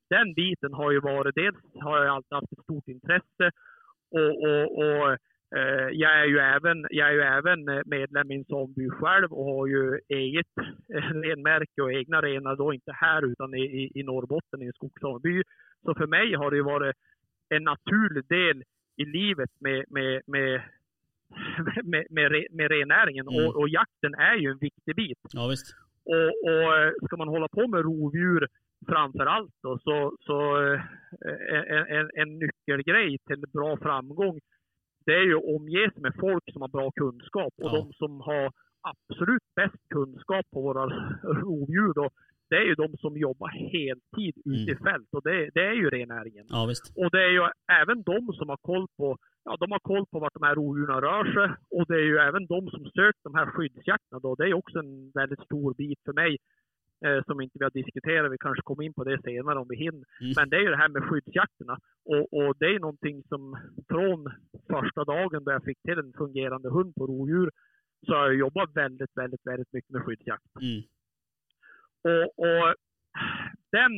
[0.10, 3.52] den biten har ju varit, dels har jag alltid haft ett stort intresse
[4.12, 5.18] och, och, och
[5.92, 9.46] jag är ju även, jag är ju även eh, medlem i en sameby själv och
[9.46, 10.48] har ju eget
[10.94, 15.44] eh, renmärke och egna renar då inte här utan i, i, Norrbotten i en skogssameby.
[15.84, 16.96] Så för mig har det varit
[17.50, 18.64] en naturlig del
[18.98, 20.62] i livet med, med, med
[21.84, 23.48] med, med, med rennäringen Mm.
[23.48, 25.20] och, och jakten är ju en viktig bit.
[25.34, 25.76] Ja visst.
[26.06, 28.48] Och, och eh, ska man hålla på med rovdjur
[28.88, 30.82] framför allt då, så, så eh,
[31.76, 34.40] en, en, en nyckelgrej till bra framgång
[35.06, 37.54] det är ju att omge sig med folk som har bra kunskap.
[37.64, 37.76] Och Ja.
[37.78, 40.86] de som har absolut bäst kunskap på våra
[41.24, 42.10] rovdjur då,
[42.50, 45.08] det är ju de som jobbar heltid ute i fält.
[45.12, 46.46] Och det, det är ju rennäringen.
[46.50, 46.98] Ja visst.
[46.98, 47.42] Och det är ju
[47.82, 51.02] även de som har koll på, ja, de har koll på vart de här rovdjuren
[51.02, 51.50] rör sig.
[51.70, 54.36] Och det är ju även de som sökt de här skyddsjakterna då.
[54.36, 56.38] Det är också en väldigt stor bit för mig.
[57.06, 58.32] Eh, som inte vi har diskuterat.
[58.32, 60.06] Vi kanske kommer in på det senare om vi hinner.
[60.22, 60.34] Mm.
[60.38, 61.78] Men det är ju det här med skyddsjakterna.
[62.06, 63.58] Och, och det är någonting som
[63.88, 64.32] från
[64.70, 67.50] första dagen då jag fick till en fungerande hund på rovdjur
[68.06, 70.44] så har jag jobbat väldigt, väldigt, väldigt mycket med skyddsjakt.
[70.62, 70.82] Mm.
[72.04, 72.76] Och, och
[73.72, 73.94] den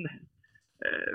[0.85, 1.13] eh,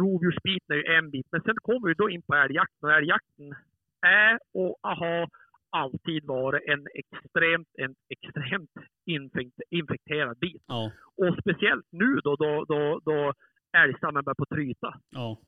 [0.00, 1.26] rovdjursbiten är ju en bit.
[1.30, 2.88] Men sen kommer vi då in på älgjakten.
[2.88, 3.54] Och älgjakten
[4.00, 5.28] är och har
[5.70, 8.70] alltid varit en extremt, en extremt
[9.06, 10.62] infekt, infekterad bit.
[10.66, 10.92] Ja.
[11.16, 13.32] Och speciellt nu då, då, då, då
[13.76, 14.94] älgstammen börjar på att tryta.
[15.10, 15.38] Ja.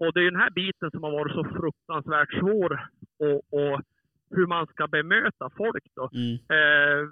[0.00, 3.80] Och det är den här biten som har varit så fruktansvärt svår och, och
[4.30, 6.10] hur man ska bemöta folk då.
[6.14, 6.34] Mm.
[6.34, 7.08] Eh,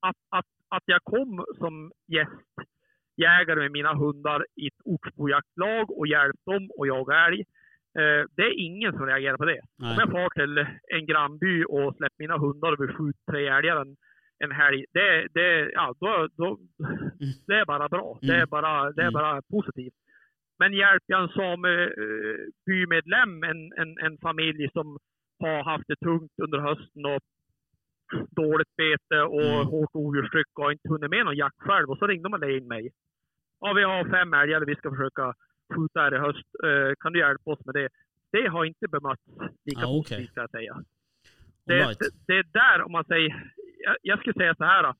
[0.00, 6.44] att, att, att jag kom som gästjägare med mina hundar i ett ortsbojaktlag och hjälpt
[6.44, 7.44] dem att jaga älg.
[7.98, 9.60] Eh, det är ingen som reagerar på det.
[9.78, 9.92] Nej.
[9.92, 10.66] Om jag far till
[10.98, 13.96] en grannby och släpper mina hundar och vill skjuta tre älgar en,
[14.44, 16.58] en helg, det, det, ja, då, då,
[17.46, 18.18] det är bara bra.
[18.20, 18.48] Det är Mm.
[18.50, 19.12] bara, det är Mm.
[19.20, 19.94] bara positivt.
[20.58, 24.98] Men hjälper jag en samebymedlem, en, en, en familj som
[25.38, 27.20] har haft det tungt under hösten och
[28.30, 29.66] dåligt bete och Mm.
[29.66, 31.90] hårt rovdjurstryck och inte hunnit med någon jakt själv.
[31.90, 32.90] Och så ringde de och in mig.
[33.60, 35.34] Ja, vi har fem älgar vi ska försöka
[35.74, 36.46] skjuta här i höst.
[36.64, 37.88] Eh, kan du hjälpa oss med det?
[38.32, 39.22] Det har inte bemötts
[39.64, 40.00] lika Ah, okej.
[40.02, 40.74] positivt ska jag säga.
[41.66, 41.98] Det, right.
[41.98, 43.52] det, det är där, om man säger,
[43.84, 44.82] jag, jag skulle säga så här.
[44.82, 44.94] Då.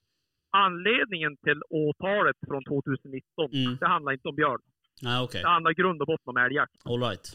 [0.50, 3.77] Anledningen till åtalet från 2019, Mm.
[3.81, 4.61] det handlar inte om björn.
[5.03, 5.42] Nej okej.
[5.42, 6.72] Det handlar i grund och botten om älgjakt.
[6.85, 7.27] All right.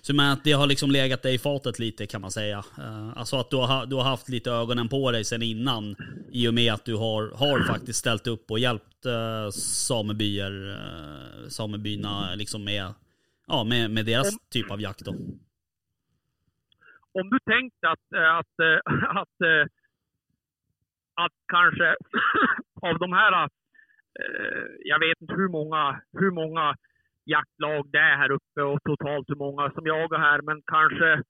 [0.00, 2.58] Så men att det har liksom legat dig i fatet lite kan man säga.
[2.78, 5.96] Eh, Alltså att du har, du har haft lite ögonen på dig sen innan.
[6.30, 11.48] I och med att du har, har faktiskt ställt upp och hjälpt uh, samebyer, uh,
[11.48, 12.94] samebyarna liksom med,
[13.46, 15.10] ja, med, med deras Om- typ av jakt då.
[17.12, 19.66] om du tänkte att, eh, att, eh, att, eh,
[21.14, 21.88] att kanske
[22.82, 26.76] av de här, eh, jag vet inte hur många, hur många
[27.36, 31.22] jaktlag det är här uppe och totalt hur många som jagar här, men kanske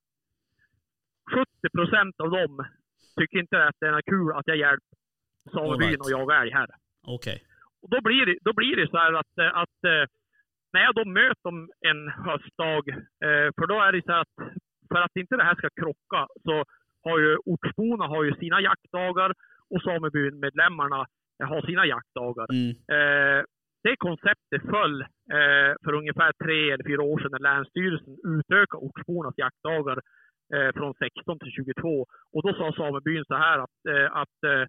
[1.34, 2.66] 70 procent av dem
[3.20, 4.96] tycker inte att det är kul att jag hjälper
[5.52, 6.00] samebyn right.
[6.00, 6.68] att jaga älg här.
[7.06, 7.42] Okej.
[7.82, 10.04] Och då blir det, då blir det så här att, att eh,
[10.72, 12.88] när jag då möter dem en höstdag,
[13.26, 14.34] eh, för då är det så att
[14.88, 16.64] för att inte det här ska krocka så
[17.04, 19.32] har ju ortsborna har ju sina jaktdagar
[19.70, 21.06] och samebyn-medlemmarna
[21.42, 22.46] eh, har sina jaktdagar.
[22.52, 22.70] Mm.
[22.96, 23.44] Eh,
[23.82, 25.00] det konceptet föll
[25.36, 29.98] eh, för ungefär tre eller fyra år sedan när Länsstyrelsen utökade ortsbornas jaktdagar
[30.54, 32.06] eh, från 16 till 22.
[32.32, 34.66] Och då sa samebyn så här att, eh, att eh,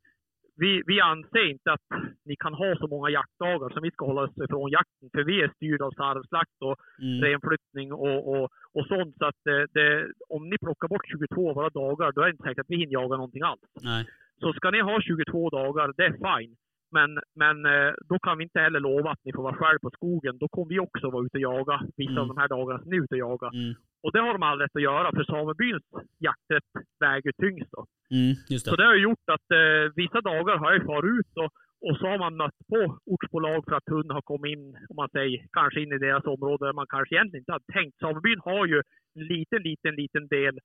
[0.57, 1.87] vi, vi anser inte att
[2.25, 5.09] ni kan ha så många jaktdagar som vi ska hålla oss ifrån jakten.
[5.13, 7.21] För vi är styrda av sarvslakt och Mm.
[7.23, 9.15] renflyttning och, och, och sånt.
[9.17, 12.31] Så att eh, det, om ni plockar bort 22 av våra dagar, då är det
[12.31, 13.61] inte säkert att vi hinner jaga någonting alls.
[13.81, 14.05] Nej.
[14.39, 16.55] Så ska ni ha 22 dagar, det är fine.
[16.91, 19.89] Men, men eh, då kan vi inte heller lova att ni får vara själv på
[19.89, 20.37] skogen.
[20.37, 22.21] Då kommer vi också vara ute och jaga vissa Mm.
[22.21, 23.51] av de här dagarna som ni är ute och jagar.
[23.53, 23.73] Mm.
[24.03, 25.83] Och det har de all rätt att göra, för samebyns
[26.27, 27.71] jakträtt väger tyngst.
[27.71, 27.85] Då.
[28.17, 28.33] Mm.
[28.49, 28.81] Just Så det.
[28.83, 31.51] det har gjort att eh, vissa dagar har jag farit ut och,
[31.89, 35.09] och så har man mött på ortsbolag för att hunden har kommit in, om man
[35.09, 37.99] säger, kanske in i deras område där man kanske egentligen inte hade tänkt.
[37.99, 38.77] Samebyn har ju
[39.15, 40.55] en liten, liten, liten del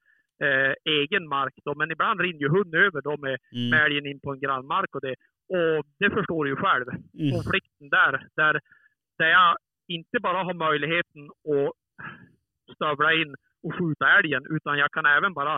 [0.45, 3.73] eh, egen mark då, men ibland rinner ju hunden över då med, Mm.
[3.85, 5.15] älgen in på en grannmark och det.
[5.49, 7.33] Och det förstår du ju själv, Mm.
[7.35, 8.61] konflikten där, där,
[9.19, 9.57] där jag
[9.89, 11.23] inte bara har möjligheten
[11.55, 11.73] att
[12.75, 15.55] stövla in och skjuta älgen, utan jag kan även bara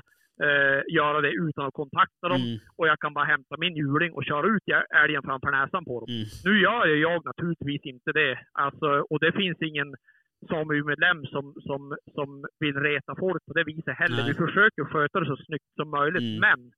[0.47, 2.59] eh, göra det utan att kontakta dem Mm.
[2.77, 4.63] och jag kan bara hämta min hjuling och köra ut
[5.05, 6.09] älgen framför näsan på dem.
[6.15, 6.27] Mm.
[6.45, 8.39] Nu gör jag naturligtvis inte det.
[8.53, 9.95] Alltså, och det finns ingen
[10.51, 14.17] SAMU-medlem som, som, som vill reta folk på det viset heller.
[14.23, 14.27] Nej.
[14.29, 16.23] Vi försöker sköta det så snyggt som möjligt.
[16.23, 16.41] Mm.
[16.41, 16.73] Men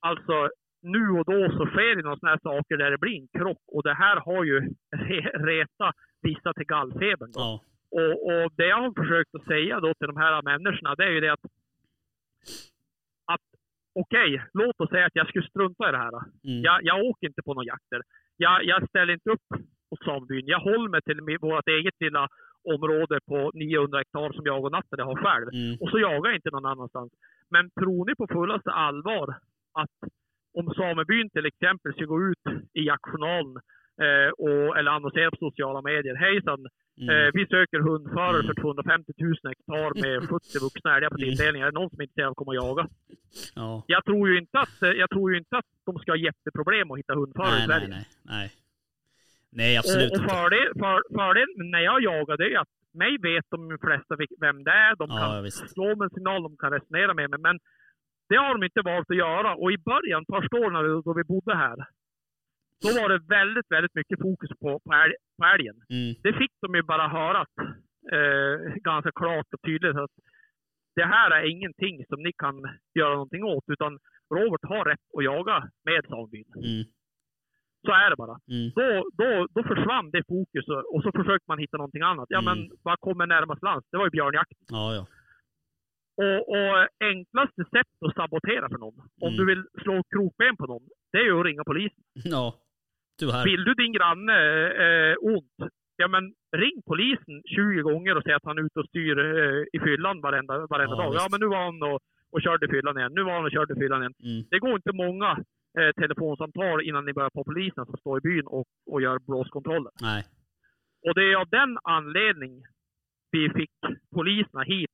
[0.00, 0.48] alltså
[0.86, 3.64] nu och då så sker det några sådana här saker där det blir en krock.
[3.66, 4.60] Och det här har ju
[4.96, 7.30] re- retat vissa till gallfebern.
[7.34, 7.60] Ja.
[7.90, 11.10] Och, och det jag har försökt att säga då till de här människorna, det är
[11.10, 11.46] ju det att,
[13.32, 13.46] att
[13.94, 16.14] okej, låt oss säga att jag skulle strunta i det här.
[16.44, 16.62] Mm.
[16.62, 18.02] Jag, jag åker inte på några jakter.
[18.36, 19.48] Jag, jag ställer inte upp
[19.90, 20.46] hos samebyn.
[20.46, 22.28] Jag håller mig till vårt eget lilla
[22.74, 25.48] område på 900 hektar som jag och Nattele har själv.
[25.52, 25.76] Mm.
[25.80, 27.12] Och så jagar jag inte någon annanstans.
[27.50, 29.34] Men tror ni på fullaste allvar
[29.72, 29.96] att
[30.58, 33.56] om samebyn till exempel ska gå ut i jaktjournalen
[34.04, 36.14] eh, och, eller annonsera på sociala medier.
[36.14, 36.66] Hejsan,
[37.00, 37.10] Mm.
[37.26, 38.46] eh, vi söker hundförare Mm.
[38.46, 41.24] för 250 000 hektar med 70 vuxna älgar på Mm.
[41.28, 41.62] tilldelning.
[41.62, 42.88] Är det någon som är intresserad av att komma och jaga?
[43.54, 43.82] Ja.
[43.86, 46.90] Jag tror ju inte att, eh, jag tror ju inte att de ska ha jätteproblem
[46.90, 47.88] att hitta hundförare i Nej, Sverige.
[47.88, 48.50] nej, nej, nej.
[49.50, 53.44] Nej, absolut och och fördel, för, fördelen när jag jagar det är att mig vet
[53.50, 54.96] de flesta vem det är.
[54.96, 57.38] De kan Ja, slå med en signal, de kan resonera med mig.
[57.38, 57.58] Men
[58.28, 59.54] det har de inte valt att göra.
[59.54, 61.76] Och i början, första åren då- vi bodde här,
[62.82, 65.76] då var det väldigt, väldigt mycket fokus på, på, älg, på älgen.
[65.90, 66.14] Mm.
[66.22, 67.40] Det fick de ju bara höra
[68.16, 70.10] eh, ganska klart och tydligt att
[70.96, 72.56] det här är ingenting som ni kan
[72.98, 73.98] göra någonting åt, utan
[74.34, 76.44] Robert har rätt att jaga med samebyn.
[76.56, 76.84] Mm.
[77.86, 78.36] Så är det bara.
[78.54, 78.66] Mm.
[78.78, 78.86] Då,
[79.20, 82.26] då, då försvann det fokus och, så försökte man hitta någonting annat.
[82.28, 82.58] Ja, Mm.
[82.58, 83.86] men vad kommer närmast lands?
[83.90, 84.58] Det var ju björnjakten.
[84.68, 85.06] Ja, ja.
[86.24, 89.36] Och, och enklaste sätt att sabotera för någon, om Mm.
[89.36, 92.02] du vill slå krokben på någon, det är ju att ringa polisen.
[92.14, 92.54] Ja.
[93.20, 93.44] Tyvärr.
[93.44, 94.36] Vill du din granne
[94.84, 95.56] eh, ont,
[95.96, 96.24] ja men
[96.56, 100.20] ring polisen 20 gånger och säg att han är ute och styr eh, i fyllan
[100.20, 101.14] varenda, varenda Ja, dag.
[101.14, 101.30] Ja visst.
[101.30, 102.00] men nu var han och,
[102.32, 103.12] och körde fyllan igen.
[103.14, 104.14] Nu var han och körde fyllan igen.
[104.24, 104.44] Mm.
[104.50, 105.30] Det går inte många
[105.78, 109.92] eh, telefonsamtal innan ni börjar på polisen som står i byn och, och gör blåskontroller.
[110.00, 110.24] Nej.
[111.06, 112.62] Och det är av den anledningen
[113.30, 113.70] vi fick
[114.14, 114.85] poliserna hit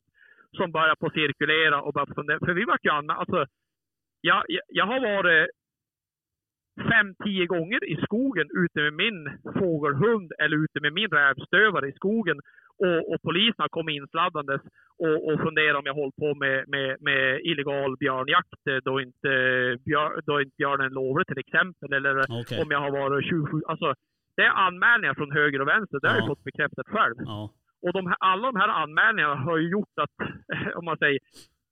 [0.57, 2.39] som började på cirkulera och började fundera.
[2.39, 3.15] För vi var ju anmälda.
[3.21, 3.47] Alltså,
[4.21, 5.51] jag, jag, jag har varit
[6.91, 9.19] fem, tio gånger i skogen ute med min
[9.59, 12.41] fågelhund eller ute med min rävstövare i skogen.
[12.79, 14.61] Och, och poliserna kom insladdandes
[14.99, 19.31] och, och funderade om jag håller på med, med, med illegal björnjakt eh, då inte,
[19.85, 21.93] björ, då inte björnen lovlig till exempel.
[21.93, 22.63] Eller Okej.
[22.63, 23.71] om jag har varit tjuvskjuten.
[23.71, 23.95] Alltså,
[24.37, 25.99] det är anmälningar från höger och vänster.
[26.01, 26.27] Det har jag Ja.
[26.29, 27.15] fått bekräftat själv.
[27.19, 27.51] Ja.
[27.83, 30.15] Och de alla de här anmälningarna har ju gjort att,
[30.79, 31.19] om man säger,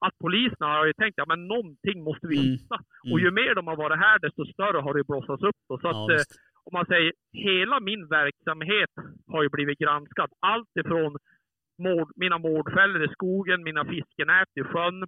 [0.07, 2.51] att poliserna har ju tänkt att men någonting måste vi Mm.
[2.51, 2.75] hitta.
[3.05, 3.13] Mm.
[3.13, 5.57] Och ju mer de har varit här, desto större har det blossats upp.
[5.69, 5.79] Då.
[5.79, 6.41] Så Ja, att, eh, visst.
[6.65, 8.91] om man säger, hela min verksamhet
[9.33, 10.31] har ju blivit granskad.
[10.41, 11.17] Allt ifrån
[11.79, 15.05] mård, mina mårdfällor i skogen, mina fiskenät i sjön.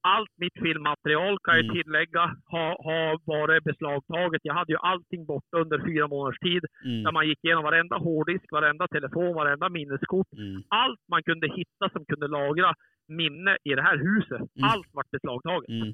[0.00, 1.74] Allt mitt filmmaterial kan jag Mm.
[1.76, 4.40] tillägga har ha varit beslagtaget.
[4.44, 6.62] Jag hade ju allting borta under fyra månaders tid.
[6.82, 7.14] Där Mm.
[7.14, 10.32] man gick igenom varenda hårddisk, varenda telefon, varenda minneskort.
[10.32, 10.62] Mm.
[10.68, 12.74] Allt man kunde hitta som kunde lagra
[13.08, 14.40] minne i det här huset.
[14.56, 14.64] Mm.
[14.70, 15.68] Allt vart beslagtaget.
[15.68, 15.92] Mm.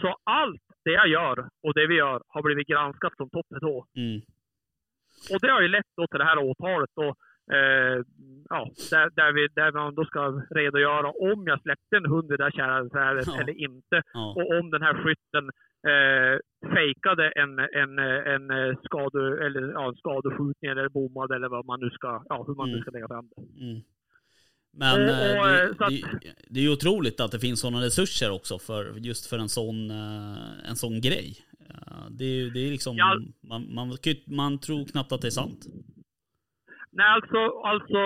[0.00, 3.60] Så allt det jag gör och det vi gör har blivit granskat från topp till
[3.60, 3.86] tå.
[3.96, 4.20] Mm.
[5.32, 7.14] Och det har ju lett då till det här åtalet då.
[7.52, 7.96] Eh,
[8.48, 12.36] ja, där, där, vi, där man då ska redogöra om jag släppte en hund i
[12.36, 13.40] det där kärrträdet Ja.
[13.40, 14.02] eller inte.
[14.12, 14.34] Ja.
[14.38, 15.44] Och om den här skytten
[15.92, 16.34] eh,
[16.74, 17.98] fejkade en, en,
[18.34, 22.44] en, eh, skade, eller, ja, en skadeskjutning eller bommad eller vad man nu ska, ja,
[22.46, 22.82] hur man nu Mm.
[22.82, 23.64] ska lägga fram det.
[23.64, 23.80] Mm.
[24.78, 27.60] Men Och- eh, och, det, eh, att- det, det är ju otroligt att det finns
[27.60, 29.90] sådana resurser också för just för en sån,
[30.70, 31.36] en sån grej.
[32.10, 33.18] Det är, det är liksom, Ja.
[33.48, 35.66] man, man, man tror knappt att det är sant.
[36.98, 37.40] Nej, alltså,
[37.72, 38.00] alltså,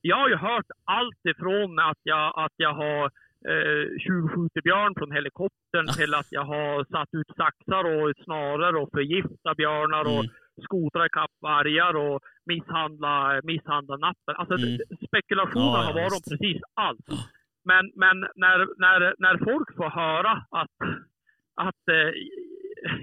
[0.00, 3.04] jag har ju hört allt ifrån att jag, att jag har
[3.50, 8.90] eh, tjuvskjutit björn från helikoptern till att jag har satt ut saxar och snaror och
[8.96, 10.34] förgiftat björnar och Mm.
[10.64, 14.34] skotrar ikapp vargar och misshandla, misshandla nappen.
[14.36, 14.78] Alltså Mm.
[15.08, 17.06] spekulationer Ja, har varit om precis allt.
[17.06, 17.16] Ja.
[17.70, 20.76] Men, men när, när, när folk får höra att,
[21.66, 22.10] att eh,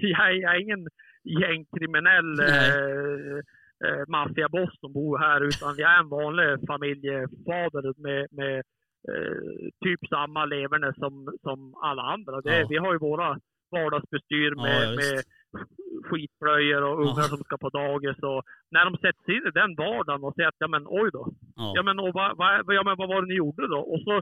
[0.00, 0.88] jag, jag är ingen
[1.24, 3.38] gängkriminell eh,
[3.84, 8.56] eh, maffiaboss som bor här, utan jag är en vanlig familjefader med, med
[9.10, 12.40] eh, typ samma leverne som, som alla andra.
[12.40, 12.66] Det, Ja.
[12.70, 13.38] Vi har ju våra
[13.70, 15.22] vardagsbestyr med, ja, med
[16.06, 17.30] skitblöjor och ungar Ja.
[17.32, 18.18] som ska på dagis.
[18.22, 21.32] Och när de sätts in i den vardagen och säger att ja men oj då,
[21.56, 21.72] Ja.
[21.76, 23.78] ja men, och vad, vad, ja, men vad var det ni gjorde då?
[23.92, 24.20] Och så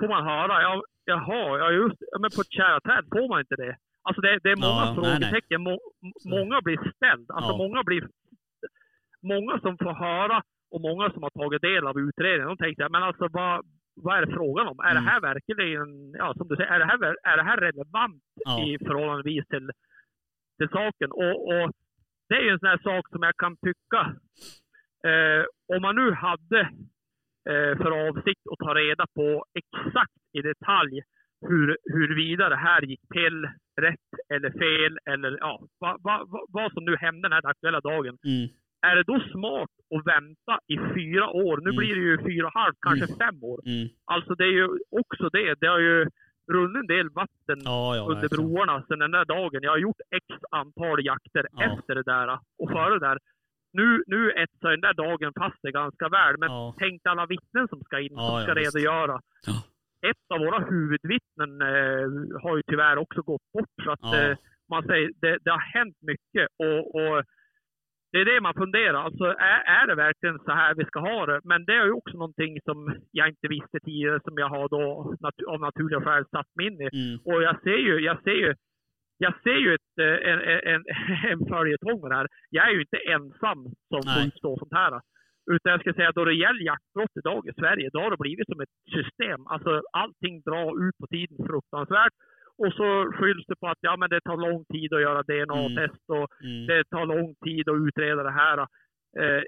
[0.00, 3.56] får man höra, ja, jaha, ja just ja, men på ett tjäraträd får man inte
[3.56, 3.76] det.
[4.02, 5.60] Alltså det, det är många Ja, frågetecken.
[5.62, 5.78] Må,
[6.36, 7.30] många blir ställd.
[7.30, 8.02] Alltså många blir...
[9.22, 13.02] Många som får höra och många som har tagit del av utredningen, de tänker men
[13.02, 14.78] alltså vad, vad är det frågan om?
[14.80, 15.04] Är Mm.
[15.04, 18.64] det här verkligen, ja som du säger, är det här, är det här relevant Ja.
[18.66, 19.70] i förhållandevis till,
[20.58, 21.10] till saken?
[21.10, 21.72] Och, och
[22.28, 24.00] det är ju en sån här sak som jag kan tycka,
[25.10, 25.44] eh,
[25.76, 26.60] om man nu hade
[27.50, 31.00] eh, för avsikt att ta reda på exakt i detalj
[31.48, 33.48] hur, huruvida det här gick till
[33.80, 37.80] rätt eller fel eller ja, vad, vad, vad- vad som nu hände den här aktuella
[37.80, 38.18] dagen.
[38.24, 38.48] Mm.
[38.86, 41.56] Är det då smart att vänta i fyra år?
[41.56, 41.76] Nu Mm.
[41.76, 43.60] blir det ju fyra och halvt, kanske fem år.
[43.66, 43.88] Mm.
[44.04, 45.54] Alltså det är ju också det.
[45.60, 46.06] Det har ju
[46.52, 48.46] runnit en del vatten Ja, ja, under verkligen.
[48.52, 49.60] broarna sedan den där dagen.
[49.62, 51.62] Jag har gjort x antal jakter Ja.
[51.72, 53.18] efter det där och före det där.
[53.72, 56.34] Nu, nu etsar den där dagen fast det ganska väl.
[56.38, 56.74] Men Ja.
[56.78, 58.76] tänk alla vittnen som ska in, Ja, som ja, ska visst.
[58.76, 59.20] redogöra.
[59.46, 59.56] Ja.
[60.10, 62.06] Ett av våra huvudvittnen eh,
[62.42, 63.74] har ju tyvärr också gått bort.
[63.84, 64.16] Så att, Ja.
[64.22, 64.36] eh,
[64.70, 66.48] man säger, det, det har hänt mycket.
[66.64, 67.24] Och, och
[68.12, 69.00] det är det man funderar.
[69.04, 71.40] Alltså, är, är det verkligen så här vi ska ha det?
[71.44, 75.14] Men det är ju också någonting som jag inte visste tidigare, som jag har då
[75.20, 76.88] nat- av naturliga skäl satt mig in i.
[76.92, 77.18] Mm.
[77.24, 78.54] Och jag ser ju, jag ser ju,
[79.18, 80.40] jag ser ju ett, eh, en,
[80.72, 80.84] en,
[81.30, 82.28] en följetong med det här.
[82.50, 84.26] Jag är ju inte ensam som får Nej.
[84.28, 85.00] utstå sånt här.
[85.50, 88.46] Utan jag ska säga, då det gäller jaktbrott idag i Sverige, då har det blivit
[88.48, 89.46] som ett system.
[89.46, 92.12] Alltså allting drar ut på tiden fruktansvärt.
[92.58, 96.04] Och så skylls det på att ja, men det tar lång tid att göra DNA-test
[96.06, 96.66] och Mm.
[96.66, 98.58] det tar lång tid att utreda det här.
[99.20, 99.42] Eh,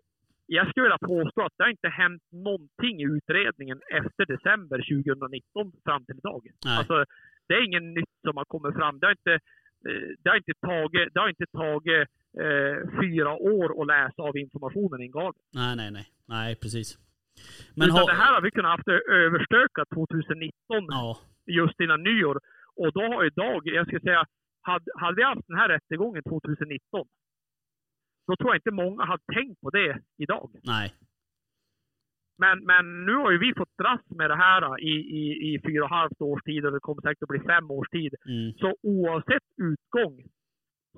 [0.46, 5.73] jag skulle vilja påstå att det har inte hänt någonting i utredningen efter december 2019
[5.85, 6.42] fram till idag.
[6.64, 6.79] Nej.
[6.79, 7.05] Alltså,
[7.49, 8.99] det är ingen nytt som har kommit fram.
[8.99, 9.35] Det har inte,
[9.88, 12.09] eh, det har inte tagit, det har inte tagit
[12.44, 15.33] eh, fyra år att läsa av informationen i en gal.
[15.55, 16.07] Nej, nej, nej.
[16.29, 16.99] Nej, precis.
[17.77, 18.07] Men har...
[18.07, 22.40] det här har vi kunnat haft överstökat 2019 Ja, just innan nyår.
[22.83, 24.25] Och då har idag, jag ska säga,
[24.62, 27.07] hade, hade vi haft den här rättegången 2019,
[28.27, 30.51] då tror jag inte många hade tänkt på det idag.
[30.64, 30.95] nej.
[32.38, 34.90] Men, men nu har ju vi fått dras med det här i,
[35.21, 37.88] i, i fyra och halvt års tid och det kommer säkert att bli fem års
[37.88, 38.14] tid.
[38.27, 38.53] Mm.
[38.53, 40.23] Så oavsett utgång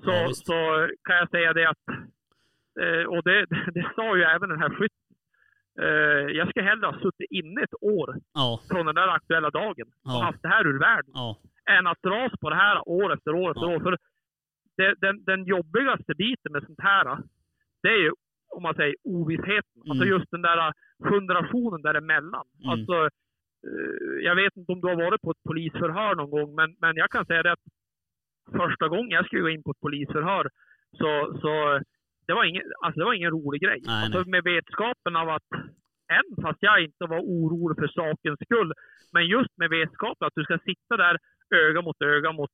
[0.04, 1.88] så, Ja, så kan jag säga det att,
[2.80, 5.16] eh, och det, det sa ju även den här skytten,
[5.80, 9.86] eh, jag ska hellre ha suttit inne ett år Ja, från den där aktuella dagen
[9.88, 10.22] och Ja.
[10.22, 11.36] haft det här ur världen ja.
[11.70, 13.80] Än att dras på det här år efter år efter år.
[13.80, 13.96] För
[14.76, 17.18] det, den, den jobbigaste biten med sånt här,
[17.82, 18.12] det är ju
[18.56, 19.82] om man säger ovissheten.
[19.90, 20.08] Alltså Mm.
[20.18, 20.72] just den där
[21.10, 22.46] generationen däremellan.
[22.58, 22.70] Mm.
[22.70, 22.94] Alltså,
[23.68, 26.96] eh, jag vet inte om du har varit på ett polisförhör någon gång, men, men
[26.96, 27.66] jag kan säga det att
[28.56, 30.48] första gången jag skulle gå in på ett polisförhör
[30.98, 31.80] så, så
[32.26, 33.80] det, var ingen, alltså det var ingen rolig grej.
[33.84, 35.50] Nej, alltså med vetskapen av att,
[36.18, 38.72] än fast jag inte var orolig för sakens skull,
[39.12, 41.18] men just med vetskapen att du ska sitta där
[41.52, 42.50] öga mot öga mot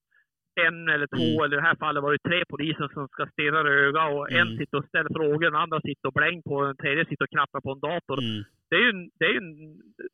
[0.66, 1.44] en eller två, Mm.
[1.44, 4.46] eller i det här fallet var det tre poliser som ska stirra öga och en
[4.46, 4.58] Mm.
[4.58, 7.60] sitter och ställer frågor, den andra sitter och bläng på, den tredje sitter och knappar
[7.60, 8.18] på en dator.
[8.18, 8.44] Mm.
[8.70, 9.50] det är ju en, det är en,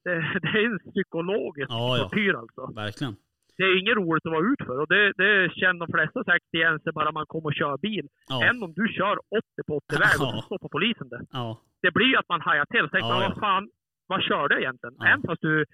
[0.44, 2.02] det, är en psykologisk Ja, ja.
[2.08, 2.62] tortyr alltså.
[2.84, 3.16] Verkligen.
[3.56, 6.54] Det är inget roligt att vara ut för och det, det känner de flesta säkert
[6.54, 8.06] igen sig bara man kommer och kör bil.
[8.28, 8.44] Ja.
[8.48, 10.32] Än om du kör 80 på 80 väg och Ja.
[10.36, 11.20] så stoppar polisen det.
[11.32, 11.60] Ja.
[11.82, 13.28] Det blir ju att man hajar till och tänker, Ja, "Men ja.
[13.28, 13.64] vad fan,
[14.06, 14.94] vad körde jag egentligen?
[14.98, 15.06] Ja.
[15.08, 15.64] Även fast du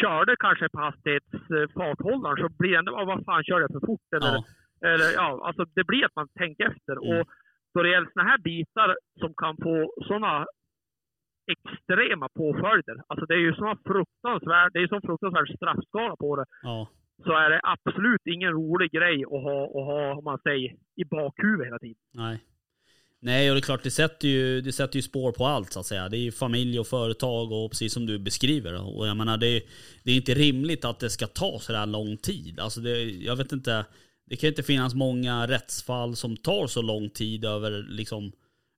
[0.00, 4.08] körde kanske på hastighetsfarthållaren så blir det ändå, "Ja, vad fan körde jag för fort?
[4.16, 4.44] Eller, Ja.
[4.90, 6.92] eller ja, alltså det blir att man tänker efter.
[6.92, 7.20] Mm.
[7.20, 7.26] Och
[7.74, 10.46] då det gäller såna här bitar som kan få sådana
[11.52, 12.96] extrema påföljder.
[13.06, 16.44] Alltså det är ju såna fruktansvärd, det är ju sån fruktansvärd straffskala på det.
[16.62, 16.88] Ja.
[17.24, 21.04] Så är det absolut ingen rolig grej att ha, att ha om man säger, i
[21.04, 22.02] bakhuvudet hela tiden.
[22.14, 22.40] Nej.
[23.24, 25.80] Nej, och det är klart, det sätter, ju, det sätter ju spår på allt så
[25.80, 26.08] att säga.
[26.08, 28.96] Det är ju familj och företag och precis som du beskriver.
[28.96, 29.62] Och jag menar, det, är-
[30.04, 32.60] det är inte rimligt att det ska ta så här lång tid.
[32.60, 33.84] Alltså det, jag vet inte,
[34.26, 38.32] det kan inte finnas många rättsfall som tar så lång tid över, liksom,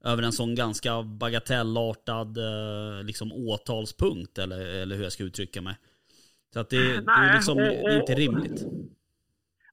[0.04, 5.74] över en sån ganska bagatellartad eh, liksom, åtalspunkt, eller, eller hur jag ska uttrycka mig.
[6.52, 8.62] Så att det, det är Nej, liksom och- det är inte och- rimligt.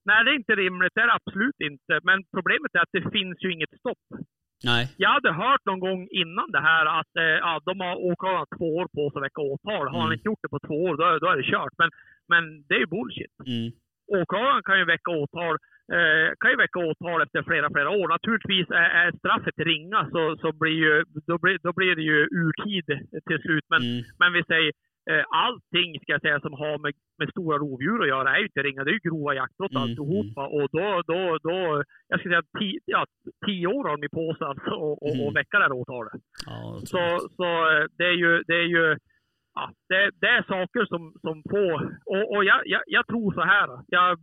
[0.04, 0.92] Nej, det är inte rimligt.
[0.96, 2.00] Det är det absolut inte.
[2.04, 4.06] Men problemet är att det finns ju inget stopp.
[4.64, 4.84] Nej.
[4.98, 8.68] Jag hade hört någon gång innan det här att eh, ja, de har åklagaren två
[8.80, 9.88] år på sig att väcka åtal.
[9.88, 10.14] Har han Mm.
[10.14, 11.74] inte gjort det på två år, då, är- då är det kört.
[11.78, 11.90] Men,
[12.32, 13.34] men det är ju bullshit.
[13.48, 13.72] Mm.
[14.22, 15.56] Åklagaren kan ju väcka åtal
[15.98, 18.08] eh, kan ju väcka åtal efter flera, flera år.
[18.08, 22.20] Naturligtvis är, är straffet ringa så, så blir ju, då, blir, då blir det ju
[22.44, 22.86] urtid
[23.28, 23.66] till slut.
[23.70, 24.04] Men, Mm.
[24.20, 24.72] men vi säger
[25.30, 28.64] allting ska jag säga som har med, med stora rovdjur att göra är ju inte
[28.64, 28.84] ringa.
[28.84, 30.48] Det är ju grova jaktbrott Mm, alltihopa.
[30.48, 33.06] Och då, då, då, jag ska säga tio, ja,
[33.46, 35.28] tio år har de på sig alltså och, och, Mm.
[35.28, 36.14] och väcka det här åtalet.
[36.46, 37.20] Ja, Så, det.
[37.38, 38.98] så eh, det är ju, det är ju
[39.54, 41.80] ja, det, det är saker som, som får...
[42.06, 43.68] Och, och jag, jag, jag tror så här.
[43.88, 44.18] Jag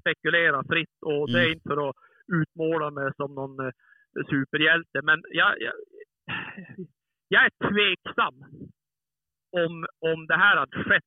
[0.00, 1.52] spekulerar fritt och det är Mm.
[1.52, 1.96] inte för att
[2.42, 3.72] utmåla mig som någon eh,
[4.30, 5.02] superhjälte.
[5.02, 5.72] Men jag, jag,
[7.28, 8.34] jag är tveksam
[9.52, 11.02] om, om det här hade skett.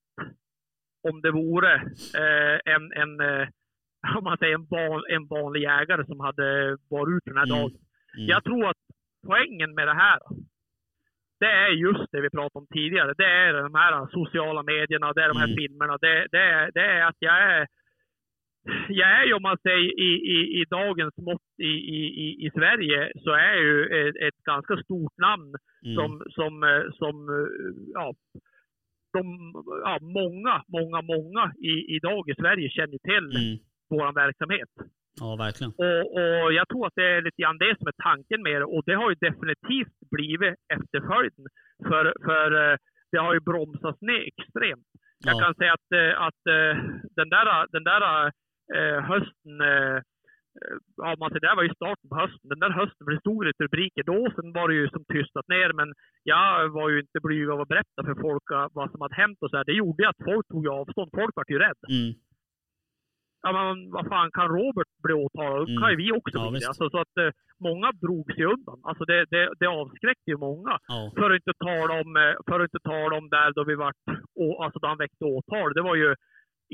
[1.09, 1.73] Om det vore
[2.21, 3.47] eh, en, en, eh,
[4.17, 7.57] om man säger en, van, en vanlig jägare som hade varit ut den här Mm.
[7.57, 7.71] dagen.
[8.17, 8.27] Mm.
[8.27, 8.77] Jag tror att
[9.27, 10.19] poängen med det här,
[11.39, 13.13] det är just det vi pratade om tidigare.
[13.17, 15.57] Det är de här sociala medierna, det är de här Mm.
[15.57, 15.97] filmerna.
[15.97, 17.67] Det, det, det är att jag är,
[18.89, 23.11] jag är ju om man säger i, i, i dagens mått i, i, i, Sverige
[23.23, 25.53] så är jag ju ett, ett ganska stort namn
[25.85, 25.95] Mm.
[25.95, 27.47] som, som, eh, som eh,
[27.93, 28.13] ja,
[29.13, 29.23] de,
[29.83, 33.57] ja, många, många, många i, idag i Sverige känner till Mm.
[33.89, 34.69] vår verksamhet.
[35.19, 35.71] Ja, verkligen.
[35.83, 36.01] Och,
[36.43, 38.65] och jag tror att det är lite grann det som är tanken med det.
[38.65, 41.45] Och det har ju definitivt blivit efterföljden.
[41.87, 42.77] För, för eh,
[43.11, 44.87] det har ju bromsats ner extremt.
[45.25, 45.39] Jag Ja.
[45.43, 45.91] kan säga att,
[46.27, 46.41] att
[47.19, 48.31] den där, den där
[49.11, 49.95] hösten, eh,
[50.59, 52.49] eh, ja, man säger, det var ju starten på hösten.
[52.49, 54.19] Den där hösten blev det stor rubriker då.
[54.35, 55.73] Sen var det ju som tystat ner.
[55.73, 55.93] Men
[56.23, 59.37] jag var ju inte blyg av att berätta för folk eh, vad som hade hänt
[59.41, 59.65] och så här.
[59.65, 61.09] Det gjorde att folk tog avstånd.
[61.19, 62.13] Folk var ju rädda Mm.
[63.43, 65.69] ja men vad fan kan Robert bli åtalad?
[65.69, 65.81] Mm.
[65.81, 66.65] kan ju vi också Ja, bli.
[66.65, 68.79] Alltså, så att eh, många drog sig undan.
[68.83, 70.73] Alltså det, det, det avskräckte ju många.
[70.87, 71.11] Ja.
[71.17, 74.01] För att inte tala om, eh, för att inte tala om där då vi vart,
[74.63, 75.73] alltså då han väckte åtal.
[75.73, 76.15] Det var ju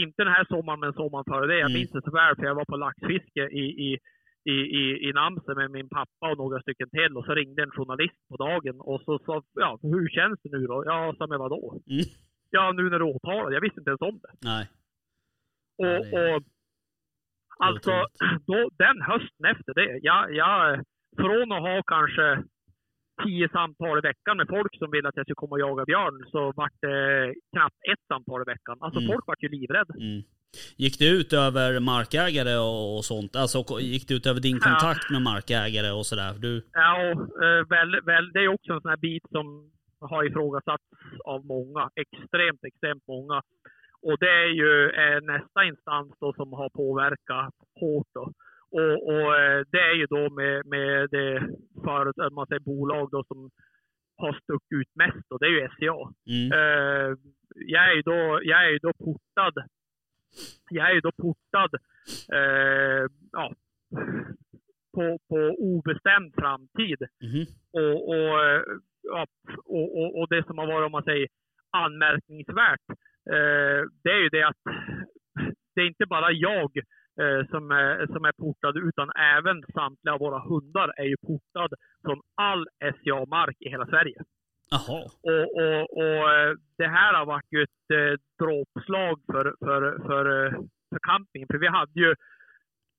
[0.03, 1.59] inte den här sommaren men sommaren före det.
[1.59, 1.77] Jag Mm.
[1.79, 3.97] minns det så väl för jag var på laxfiske i, i
[4.55, 7.71] i, i, i Namse med min pappa och några stycken till och så ringde en
[7.71, 10.83] journalist på dagen och så sa ja, hur känns det nu då?
[10.85, 11.81] Ja, sa men vadå?
[11.89, 12.05] Mm.
[12.49, 13.53] Ja, nu när du åtalad.
[13.53, 14.33] Jag visste inte ens om det.
[14.49, 14.63] Nej.
[15.77, 16.43] Och, och
[17.59, 17.91] alltså,
[18.47, 20.83] då, den hösten efter det, jag, jag,
[21.17, 22.43] från att ha kanske
[23.25, 26.17] tio samtal i veckan med folk som ville att jag skulle komma och jaga björn,
[26.31, 28.77] så vart det knappt ett samtal i veckan.
[28.79, 29.11] Alltså Mm.
[29.11, 29.93] folk vart ju livrädda.
[29.99, 30.21] Mm.
[30.77, 33.35] Gick det ut över markägare och, och sånt?
[33.35, 34.65] Alltså gick det ut över din Ja.
[34.69, 36.33] kontakt med markägare och sådär?
[36.45, 39.45] Du, Ja, och, eh, väl, väl, det är också en sån här bit som
[39.99, 40.83] har ifrågasatts
[41.25, 41.89] av många.
[42.03, 43.41] Extremt, extremt många.
[44.07, 48.07] Och det är ju eh, nästa instans då som har påverkat hårt.
[48.13, 48.31] Då.
[48.71, 51.49] Och, och eh, det är ju då med, med det
[51.83, 53.49] företag, man säger bolag då som
[54.17, 56.13] har stuckit ut mest och det är ju SCA.
[56.27, 56.51] mm.
[56.51, 57.17] Eh,
[57.55, 59.53] jag, är ju då, jag är ju då portad.
[60.69, 61.71] Jag är ju då portad
[62.33, 63.53] eh, ja,
[64.93, 66.99] på, på obestämd framtid.
[67.21, 67.45] Mhm.
[67.71, 68.63] Och, och,
[69.01, 69.25] ja,
[69.65, 71.27] och, och, och det som har varit, om man säger,
[71.71, 72.89] anmärkningsvärt,
[73.35, 74.61] eh, det är ju det att
[75.75, 76.79] det är inte bara jag
[77.49, 81.73] som, är, som är portad, utan även samtliga av våra hundar är ju portad
[82.05, 84.23] från all SCA-mark i hela Sverige.
[84.71, 85.01] Jaha.
[85.21, 90.45] Och, och, och eh, det här har varit ju ett eh, dråpslag för, för, för,
[90.45, 90.51] eh,
[90.89, 91.47] för campingen.
[91.51, 92.15] För vi hade ju,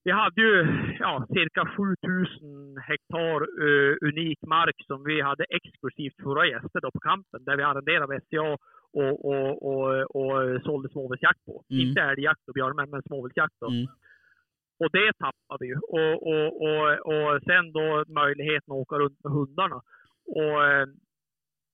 [0.05, 0.67] vi hade ju
[1.01, 6.91] ja, cirka 7000 hektar eh, unik mark som vi hade exklusivt för våra gäster då
[6.91, 8.57] på kampen, där vi arrenderade SCA
[8.93, 11.65] och, och, och, och sålde småviltsjakt på.
[11.71, 11.89] Mm.
[11.89, 13.63] Inte älgjakt och björn, men småviltsjakt.
[13.63, 13.87] Mm.
[14.81, 15.77] Och det tappade vi ju.
[15.99, 19.81] Och, och, och, och sen då möjligheten att åka runt med hundarna.
[20.27, 20.87] Och eh,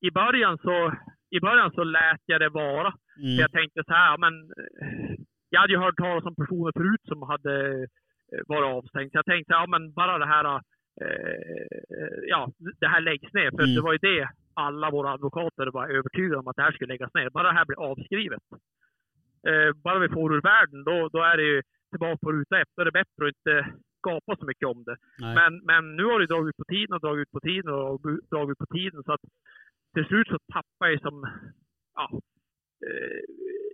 [0.00, 0.92] i början så,
[1.30, 2.92] i början så lät jag det vara.
[3.22, 3.36] Mm.
[3.42, 5.14] jag tänkte så här, men eh,
[5.50, 7.54] jag hade ju hört talas om personer förut som hade
[8.32, 9.10] eh, varit avstängd.
[9.12, 10.60] Så jag tänkte, ja men bara det här,
[11.02, 12.50] eh, ja,
[12.80, 13.50] det här läggs ner.
[13.50, 13.74] För Mm.
[13.74, 17.14] det var ju det alla våra advokater var övertygade om att det här skulle läggas
[17.14, 17.30] ner.
[17.30, 18.42] Bara det här blir avskrivet.
[19.48, 21.62] Eh, bara vi får ur världen, då, då är det ju
[21.94, 22.72] tillbaka på ruta ett.
[22.76, 23.54] Då är det bättre att inte
[24.00, 24.96] skapa så mycket om det.
[25.18, 25.34] Nej.
[25.38, 28.00] Men, men nu har det dragit ut på tiden och dragit ut på tiden och
[28.32, 29.02] dragit ut på tiden.
[29.06, 29.24] Så att
[29.94, 31.16] till slut så tappar jag som,
[31.94, 32.06] ja,
[32.86, 33.20] eh,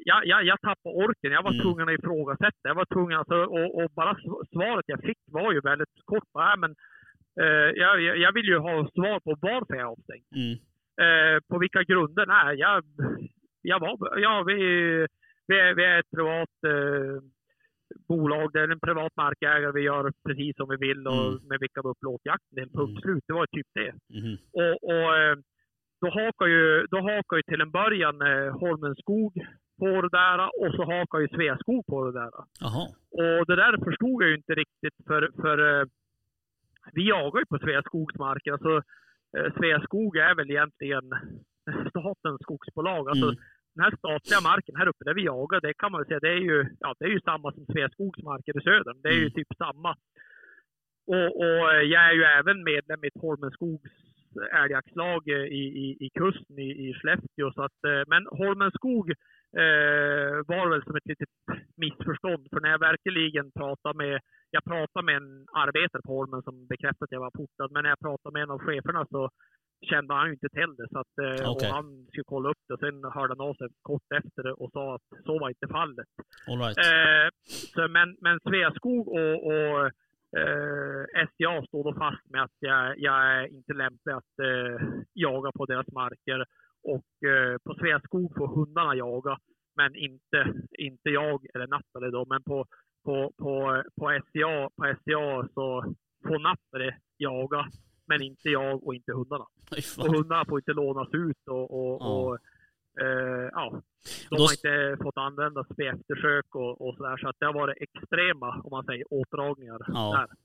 [0.05, 1.33] jag, jag, jag tappade orken.
[1.33, 1.63] Jag var Mm.
[1.63, 2.65] tvungen att ifrågasätta.
[2.71, 6.29] Jag var tvungen, alltså, och, och bara sv- svaret jag fick var ju väldigt kort.
[6.35, 6.71] Bara, "Nej, men,
[7.45, 10.25] eh, jag, jag- jag vill ju ha svar på varför jag är avstängd.
[10.41, 10.55] Mm.
[11.05, 12.27] Eh, på vilka grunder?
[12.27, 12.85] Nej, jag,
[13.63, 14.55] jag var, ja, vi,
[15.47, 17.23] vi, är, vi är ett privat eh,
[18.09, 21.41] bolag, det är en privat markägare, vi gör precis som vi vill och Mm.
[21.49, 22.49] med vilka vi upplåter jakten.
[22.55, 23.03] Det är en punkt Mm.
[23.03, 23.25] slut.
[23.27, 23.93] Det var typ det.
[24.19, 24.35] Mhm.
[24.61, 25.37] Och, och eh,
[26.01, 29.33] då hakar ju, då hakar ju till en början eh, Holmens skog
[29.79, 32.31] på det där och så hakar ju Sveaskog på det där.
[32.61, 32.85] Jaha.
[33.11, 35.85] Och det där förstod jag ju inte riktigt för, för eh,
[36.93, 38.53] vi jagar ju på Sveaskogs marker.
[38.53, 38.83] Alltså,
[39.57, 41.05] Sveaskog är väl egentligen
[41.91, 43.09] statens skogsbolag.
[43.09, 43.41] Alltså, Mm.
[43.75, 46.43] Den här statliga marken här uppe där vi jagar, det kan man säga, det är
[46.51, 49.01] ju, ja, det är ju samma som Sveaskogs marker i södern.
[49.03, 49.33] Det är ju Mm.
[49.33, 49.91] typ samma.
[51.07, 51.63] Och, och
[51.95, 53.91] jag är ju även medlem i ett Holmenskogs
[54.63, 57.53] älgjaktslag i, i, i kusten i, i Skellefteå.
[57.53, 59.11] Så att, eh, men Holmenskog
[59.63, 61.29] eh, var väl som ett litet
[61.77, 62.47] missförstånd.
[62.51, 67.05] För när jag verkligen pratade med, jag pratade med en arbetare på Holmen som bekräftade
[67.05, 67.73] att jag var portad.
[67.73, 69.31] Men när jag pratade med en av cheferna så
[69.81, 70.89] kände han ju inte till det.
[70.93, 71.69] Så att, eh, Okej.
[71.69, 72.79] och han skulle kolla upp det.
[72.79, 76.09] Sen hörde han av sig kort efter och sa att så var inte fallet.
[76.49, 76.79] All right.
[76.79, 77.29] Eh,
[77.75, 79.87] så, men, men Sveaskog och, och
[80.41, 85.53] eh, SCA står då fast med att jag, jag är inte lämplig att eh, jaga
[85.53, 86.45] på deras marker.
[86.83, 89.39] Och eh, på Sveaskog får hundarna jaga,
[89.77, 90.39] men inte,
[90.79, 92.25] inte jag eller Nathalie då.
[92.29, 92.67] Men på,
[93.05, 95.95] på, på, på, SCA, på SCA så
[96.27, 97.67] får Nathalie jaga,
[98.11, 99.47] men inte jag och inte hundarna.
[99.99, 102.07] Och hundarna får inte lånas ut och, och, Ja.
[102.07, 102.35] och
[103.07, 103.83] eh, ja,
[104.31, 107.17] de har inte fått användas vid eftersök och, och sådär.
[107.17, 110.17] Så att det har varit extrema, om man säger, åtdragningar Ja.
[110.19, 110.37] där.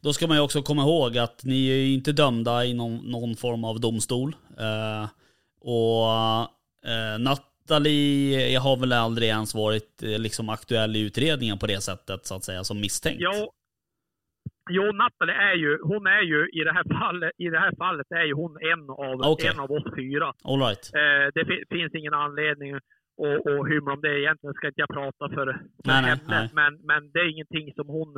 [0.00, 2.96] Då ska man ju också komma ihåg att ni är ju inte dömda i någon,
[2.96, 4.36] någon form av domstol.
[4.58, 5.08] Eh,
[5.60, 6.06] och
[6.90, 12.26] eh, Nathalie har väl aldrig ens varit eh, liksom aktuell i utredningen på det sättet
[12.26, 13.20] så att säga som misstänkt.
[13.20, 13.52] Jo,
[14.70, 18.06] jo, Nathalie är ju, hon är ju i det här fallet, i det här fallet
[18.10, 19.50] är ju hon en av, Okej.
[19.54, 20.32] en av oss fyra.
[20.44, 20.84] All right.
[20.94, 22.82] Eh, det fi- finns ingen anledning att,
[23.50, 24.20] att hymla om det.
[24.20, 25.46] Egentligen ska inte jag prata för,
[25.84, 26.50] för Nej, henne, nej.
[26.54, 28.10] Men, men det är ingenting som hon,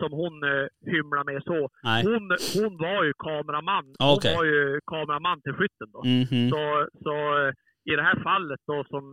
[0.00, 1.68] som hon eh, hymlar med så.
[1.82, 2.04] Nej.
[2.04, 2.22] Hon,
[2.56, 3.84] hon var ju kameraman.
[3.98, 4.30] Ah, okej.
[4.30, 6.00] Hon var ju kameraman till skytten då.
[6.04, 6.50] Mhm.
[6.50, 6.62] Så,
[7.04, 7.52] så eh,
[7.92, 9.04] i det här fallet då som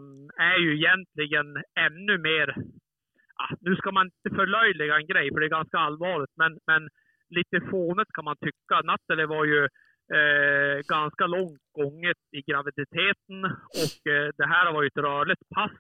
[0.54, 1.48] är ju egentligen
[1.88, 2.62] ännu mer, ah,
[3.62, 6.90] nu ska man inte förlöjliga en grej för det är ganska allvarligt, men, men
[7.30, 8.76] lite fånigt kan man tycka.
[8.84, 9.62] Nathalie var ju
[10.18, 13.40] eh, ganska långt gånget i graviditeten
[13.84, 15.78] och eh, det här var ju ett rörligt pass.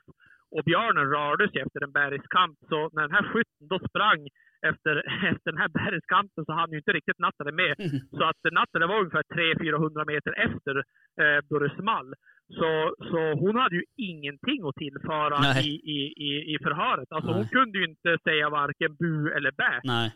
[0.55, 4.22] Och björnen rörde sig efter en bergskamp, så när den här skytten då sprang
[4.70, 4.93] efter,
[5.32, 7.76] efter den här bergskampen så hann ju inte riktigt Nathalie med.
[8.18, 10.76] Så att Nathalie var ungefär 300-400 meter efter
[11.22, 12.14] eh, då det small.
[12.53, 15.67] Så, så hon hade ju ingenting att tillföra Nej.
[15.69, 17.11] i, i, i, i förhöret.
[17.11, 17.49] Alltså hon Nej.
[17.49, 19.79] kunde ju inte säga varken bu eller bä.
[19.83, 20.13] Nej.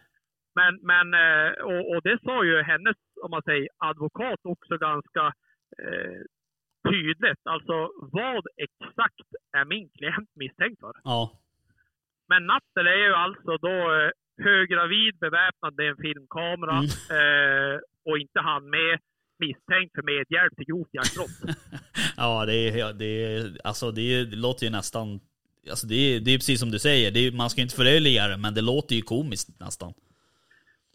[0.55, 5.25] Men, men eh, och, och det sa ju hennes, om man säger, advokat också ganska
[5.84, 6.19] eh,
[6.89, 7.41] tydligt.
[7.43, 9.27] Alltså vad exakt
[9.57, 10.93] är min klient misstänkt för?
[11.03, 11.32] Ja.
[12.29, 14.09] Men Nathalie är ju alltså då eh,
[14.43, 16.86] höggravid, beväpnad med en filmkamera Mm.
[17.19, 18.99] eh, och inte han med
[19.46, 21.38] misstänkt för medhjälp till grovt jaktbrott.
[22.18, 25.20] ja, det är, det är, alltså det, är, det låter ju nästan,
[25.70, 28.28] alltså det är, det är precis som du säger, det är, man ska inte förlöjliga
[28.28, 29.94] det, men det låter ju komiskt nästan.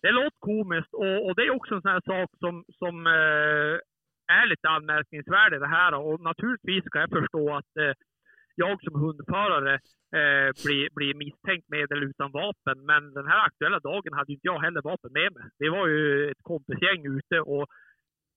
[0.03, 3.77] det låter komiskt och, och det är också en sån här sak som, som eh,
[4.27, 5.95] är lite anmärkningsvärd i det här.
[5.95, 7.95] Och naturligtvis ska jag förstå att eh,
[8.55, 9.75] jag som hundförare
[10.19, 12.87] eh, blir, blir misstänkt med eller utan vapen.
[12.87, 15.45] Men den här aktuella dagen hade inte jag heller vapen med mig.
[15.59, 17.67] Vi var ju ett kompisgäng ute och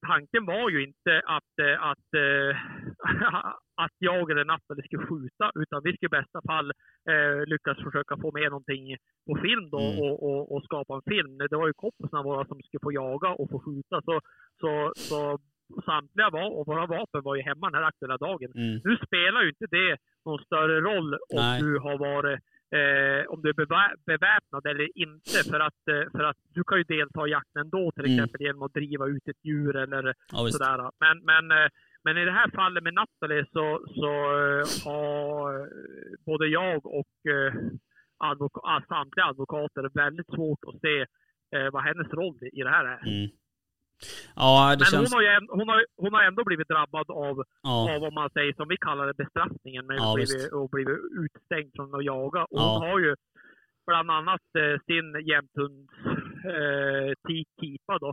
[0.08, 2.58] tanken var ju inte att, eh, att, eh,
[3.84, 6.72] att jag eller Nathalie skulle skjuta, utan vi skulle i bästa fall
[7.12, 8.98] eh, lyckas försöka få med någonting
[9.28, 10.00] på film då Mm.
[10.04, 11.38] och, och, och skapa en film.
[11.38, 14.20] Det var ju kompisarna våra som skulle få jaga och få skjuta, så,
[14.62, 15.20] så, så
[15.86, 18.52] samtliga var, och våra vapen var ju hemma den här aktuella dagen.
[18.56, 18.82] Mm.
[18.84, 21.62] Nu spelar ju inte det någon större roll om Nej.
[21.62, 22.40] du har varit
[22.78, 25.50] eh, om du är bevä- beväpnad eller inte.
[25.52, 28.16] För att, eh, för att du kan ju delta i jakten ändå, till Mm.
[28.16, 30.92] exempel genom att driva ut ett djur eller Ja, sådär.
[31.00, 31.70] Men, men, eh,
[32.04, 33.66] men i det här fallet med Nathalie så,
[34.00, 34.10] så
[34.40, 35.70] eh, har
[36.26, 37.08] både jag och
[38.18, 41.06] advoka- samtliga advokater väldigt svårt att se
[41.56, 43.08] eh, vad hennes roll i det här är.
[43.08, 43.30] Mm.
[44.36, 45.14] Ja, det Men känns...
[45.14, 48.30] hon har, ju, hon, har, hon har ändå blivit drabbad av Ja, av vad man
[48.30, 52.42] säger som vi kallar det bestraffningen med Ja, blivit, och blivit utstängd från att jaga.
[52.44, 52.78] Och Ja.
[52.80, 53.16] hon har ju
[53.88, 55.94] bland annat eh, sin jämthunds
[56.56, 58.10] eh, Tikipa då,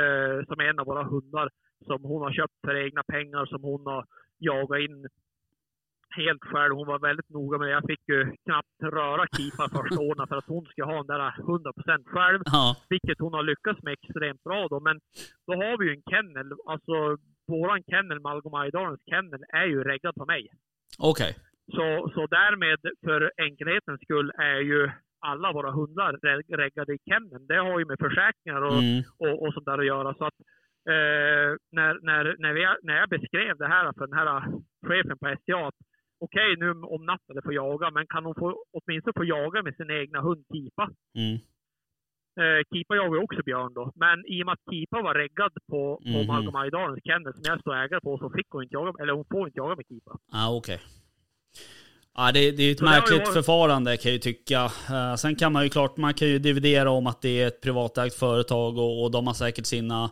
[0.00, 1.48] eh, som är en av våra hundar
[1.86, 4.04] som hon har köpt för egna pengar som hon har
[4.38, 5.08] jagat in
[6.22, 6.74] helt själv.
[6.74, 7.72] Hon var väldigt noga med det.
[7.72, 11.30] Jag fick ju knappt röra Kipa första åren för att hon ska ha den där
[11.30, 14.80] 100% själv ja, vilket hon har lyckats med extremt bra då.
[14.80, 14.96] Men
[15.46, 16.94] då har vi ju en kennel, alltså
[17.52, 20.42] våran kennel, Malgomajdarens kennel, är ju reggad på mig.
[20.98, 21.32] okej.
[21.76, 24.90] Så, så därmed, för enkelhetens skull, är ju
[25.20, 27.46] alla våra hundar reg- reggade i kenneln.
[27.46, 29.02] Det har ju med försäkringar och, Mm.
[29.24, 30.14] och, och sånt där att göra.
[30.14, 30.38] Så att,
[30.94, 31.48] eh,
[31.78, 34.42] när, när, när, vi, när jag beskrev det här för den här
[34.86, 35.74] chefen på SCA, att
[36.20, 39.90] okej nu om natten får jaga, men kan hon få, åtminstone få jaga med sin
[39.90, 40.90] egna hund Kipa?
[41.18, 41.34] Mm.
[42.40, 43.92] Eh, Kipa jagar också björn då.
[43.94, 46.26] Men i och med att Kipa var reggad på, på Mhm.
[46.26, 49.46] Malgomajdarens kennel som jag står ägare på så fick hon inte jaga, eller hon får
[49.48, 50.18] inte jaga med Kipa.
[50.32, 50.80] Ja, okej.
[52.18, 54.60] Ja, det, det är ett Så märkligt varit- förfarande kan jag ju tycka.
[54.90, 57.60] Eh, sen kan man ju klart, man kan ju dividera om att det är ett
[57.62, 60.10] privatägt företag och, och de har säkert sina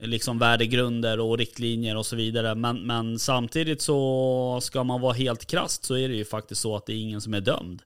[0.00, 2.54] liksom värdegrunder och riktlinjer och så vidare.
[2.54, 6.76] Men, men samtidigt så ska man vara helt krasst så är det ju faktiskt så
[6.76, 7.82] att det är ingen som är dömd.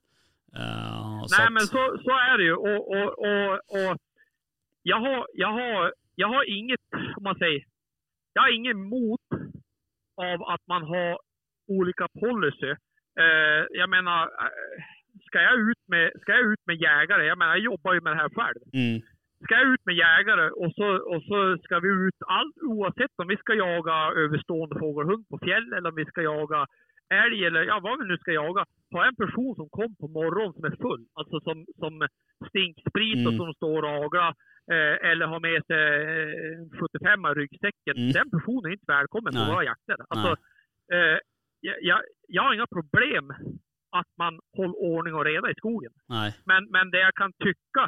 [1.29, 2.55] Så Nej att- men så, så är det ju.
[2.55, 3.97] Och, och, och, och
[4.83, 6.81] jag, har, jag, har, jag har inget,
[7.17, 7.65] om man säger,
[8.33, 9.21] jag har ingen emot
[10.17, 11.19] av att man har
[11.69, 12.71] olika policy.
[13.21, 14.83] Eh, jag menar, eh,
[15.27, 18.13] ska jag, ut med, ska jag ut med jägare, jag menar jag jobbar ju med
[18.13, 18.61] det här själv.
[18.73, 19.03] Mm,
[19.45, 23.29] ska jag ut med jägare och så, och så ska vi ut, all, oavsett om
[23.29, 26.67] vi ska jaga överstående fågelhund på fjäll eller om vi ska jaga
[27.25, 28.65] älg eller ja, vad vi nu ska jaga.
[28.95, 32.07] Ha en person som kom på morgonen som är full, alltså som, som
[32.49, 33.37] stinksprit och Mm.
[33.37, 34.35] som står och aglar
[34.73, 35.83] eh, eller har med sig
[36.13, 37.97] eh, en 75 i ryggsäcken.
[37.97, 38.13] Mm.
[38.19, 39.51] Den personen är inte välkommen på Nej.
[39.53, 39.97] våra jakter.
[40.09, 40.31] Alltså,
[40.95, 41.19] eh,
[41.61, 43.31] jag, jag, jag har inga problem
[43.99, 45.93] att man håller ordning och reda i skogen.
[46.09, 46.31] nej.
[46.51, 47.83] Men, men det jag kan tycka,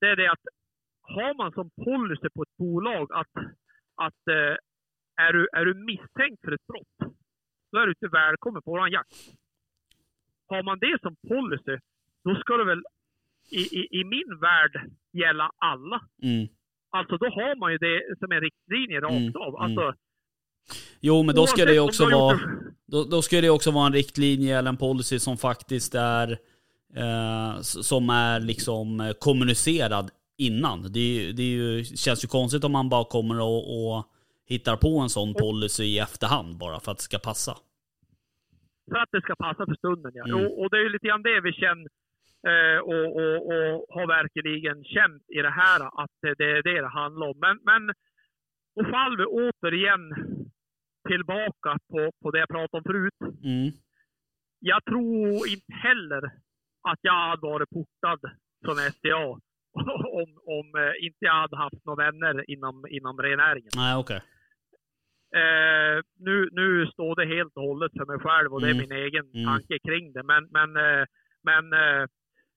[0.00, 0.44] det är det att
[1.02, 3.34] har man som policy på ett bolag att,
[3.94, 4.56] att eh,
[5.24, 7.12] är, du, är du misstänkt för ett brott,
[7.72, 9.14] då är du inte välkommen på våran jakt.
[10.48, 11.76] Har man det som policy,
[12.24, 12.82] då ska det väl
[13.50, 16.00] i, i, i min värld gälla alla.
[16.22, 16.48] Mm.
[16.90, 19.54] Alltså då har man ju det som en riktlinje rakt Mm, av.
[19.54, 19.60] mm.
[19.78, 20.00] Alltså,
[21.00, 22.38] Jo, men då ska det ju också vara...
[22.86, 26.30] Då, då ska det också vara en riktlinje eller en policy som faktiskt är
[26.96, 30.10] eh, som är liksom eh, kommunicerad
[30.48, 30.82] innan.
[30.82, 33.98] Det, det ju, känns ju konstigt om man bara kommer och, och
[34.52, 37.54] hittar på en sån policy i efterhand bara för att det ska passa.
[38.90, 40.24] För att det ska passa för stunden ja.
[40.24, 40.36] Mm.
[40.40, 41.90] Och, och det är ju lite grann det vi känner
[42.50, 46.80] eh, och, och, och har verkligen känt i det här att det det är det
[46.80, 47.38] det handlar om.
[47.46, 47.82] Men, men
[48.76, 50.02] då faller vi återigen
[51.08, 53.20] tillbaka på, på det jag pratade om förut.
[53.44, 53.70] Mm.
[54.58, 56.22] Jag tror inte heller
[56.88, 58.20] att jag hade varit portad
[58.64, 59.40] från SCA
[60.20, 63.70] om, om eh, inte jag hade haft några vänner inom, inom rennäringen.
[63.76, 64.20] Nej, okej.
[65.36, 68.88] Eh, nu, nu står det helt och hållet för mig själv och det är Mm.
[68.88, 69.44] min egen Mm.
[69.46, 70.22] tanke kring det.
[70.22, 71.04] Men, men, eh,
[71.48, 72.04] men eh,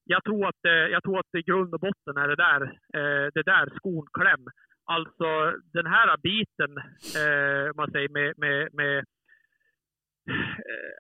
[0.06, 2.62] jag, tror att, eh, jag tror att i grund och botten är det där,
[2.98, 4.46] eh, det där skon kläm.
[4.86, 5.30] Alltså
[5.74, 6.72] den här biten,
[7.76, 9.06] man säger med, med, med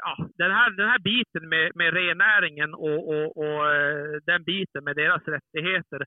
[0.02, 4.84] ja, den, här, den här biten med, med rennäringen och, och, och eh, den biten
[4.84, 6.06] med deras rättigheter,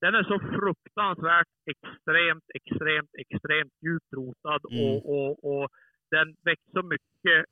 [0.00, 4.84] den är så fruktansvärt extremt, extremt, extremt djupt rotad Mm.
[4.84, 5.68] och, och, och
[6.10, 7.44] den väcker så mycket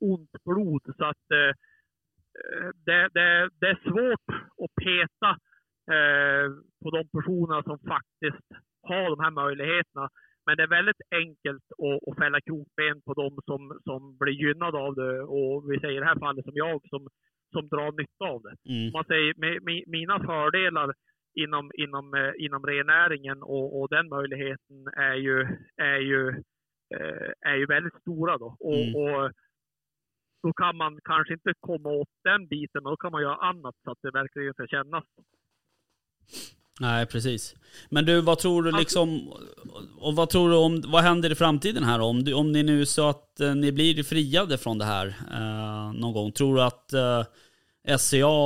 [0.00, 1.52] ont blod så att eh,
[2.40, 4.28] eh, det, det, det är svårt
[4.64, 5.30] att peta
[5.96, 6.46] eh,
[6.82, 8.48] på de personerna som faktiskt
[8.82, 10.08] har de här möjligheterna.
[10.46, 14.78] Men det är väldigt enkelt att, att fälla krokben på de som, som blir gynnade
[14.78, 15.20] av det.
[15.22, 17.08] Och vi säger i det här fallet som jag som,
[17.52, 18.92] som drar nytta av det Mm.
[18.92, 20.94] man säger, med, med, mina fördelar
[21.34, 25.38] inom, inom, eh, inom rennäringen och, och den möjligheten är ju,
[25.76, 26.28] är ju,
[26.96, 28.56] eh, är ju väldigt stora då.
[28.60, 28.94] Och, Mm.
[28.94, 29.32] och
[30.42, 33.74] då kan man kanske inte komma åt den biten, men då kan man göra annat
[33.84, 35.04] så att det verkligen ska kännas.
[36.80, 37.54] Nej, precis.
[37.90, 39.28] Men du, vad tror du liksom,
[39.98, 42.86] och vad tror du om, vad händer i framtiden här om, du, om ni nu
[42.86, 46.32] så att eh, ni blir friade från det här eh, någon gång?
[46.32, 47.22] Tror du att eh,
[47.98, 48.36] SCA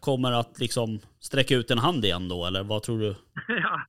[0.00, 3.06] kommer att liksom sträcka ut en hand igen då, eller vad tror du?
[3.48, 3.80] ja,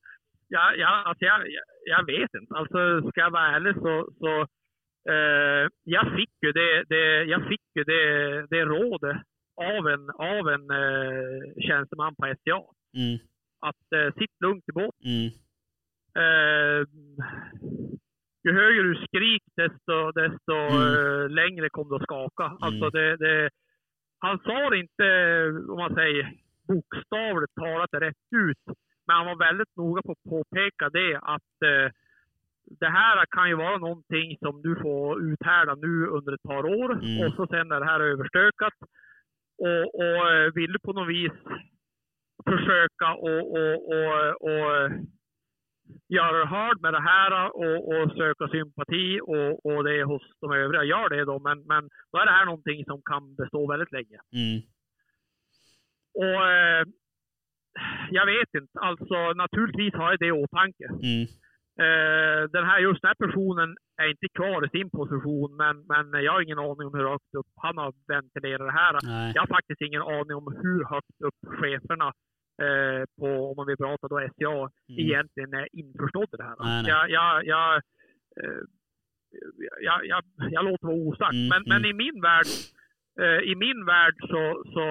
[0.48, 2.54] ja, ja, alltså jag, jag, jag vet inte.
[2.54, 4.32] Alltså ska jag vara ärlig så, så
[5.12, 8.02] eh, jag fick ju det, det, jag fick ju det,
[8.50, 9.16] det rådet
[9.56, 12.60] av en, av en eh, tjänsteman på SCA.
[12.96, 13.18] Mm,
[13.60, 14.94] Att eh, sitt lugnt i båt.
[15.04, 15.30] mm,
[16.24, 16.84] Eh,
[18.44, 20.94] ju högre du skrik desto, desto Mm.
[20.94, 22.56] eh, längre kommer du att skaka.
[22.60, 23.50] Alltså det, det,
[24.20, 25.06] han sa det inte,
[25.72, 26.32] om man säger
[26.68, 31.90] bokstavligt talat rätt ut, men han var väldigt noga på att påpeka det att eh,
[32.80, 36.92] det här kan ju vara någonting som du får uthärda nu under ett par år
[36.92, 37.26] Mm.
[37.26, 38.74] och så sen är det här överstökat.
[39.58, 41.32] Och, och eh, vill du på något vis
[42.44, 44.90] försöka och, och, och, och
[46.08, 50.52] göra det hörd med det här och, och söka sympati och, och det hos de
[50.52, 51.38] övriga, gör det då.
[51.38, 54.18] Men, men då är det här någonting som kan bestå väldigt länge.
[54.32, 54.60] mm,
[56.14, 56.84] Och eh,
[58.10, 60.84] jag vet inte, alltså naturligtvis har jag det i åtanke.
[60.84, 61.26] mm,
[61.80, 66.22] Eh, den här, just den här personen är inte kvar i sin position, men, men
[66.24, 68.98] jag har ingen aning om hur högt upp han har ventilerat det här.
[69.02, 72.12] nej, Jag har faktiskt ingen aning om hur högt upp cheferna
[72.62, 74.70] eh, på, om man vill prata då SCA, mm,
[75.04, 76.56] egentligen är införstådd i det här.
[76.58, 76.90] Nej, nej.
[76.90, 77.74] Jag, jag, jag,
[78.40, 78.62] eh,
[79.80, 81.32] jag, jag, jag låter vara osagt.
[81.32, 81.90] Mm, men, men mm.
[81.90, 82.46] i min värld,
[83.20, 84.84] eh, i min värld så, så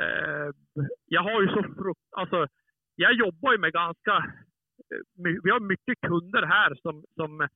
[0.00, 0.48] eh,
[1.06, 2.46] jag har ju så frukt, alltså
[2.96, 4.32] jag jobbar ju med ganska,
[5.42, 7.48] vi har mycket kunder här som, som,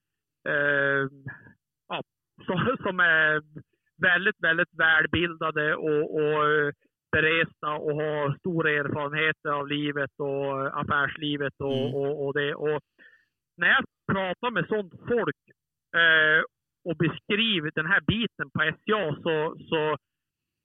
[1.88, 2.02] ja,
[2.82, 3.42] som, är
[4.02, 6.72] väldigt, väldigt välbildade och, och
[7.12, 11.94] beresta och har stora erfarenheter av livet och affärslivet och, Mm.
[11.94, 12.54] och, och det.
[12.54, 12.80] Och
[13.56, 15.36] när jag pratar med sånt folk
[16.00, 16.40] eh,
[16.88, 19.96] och beskriver den här biten på SCA så, så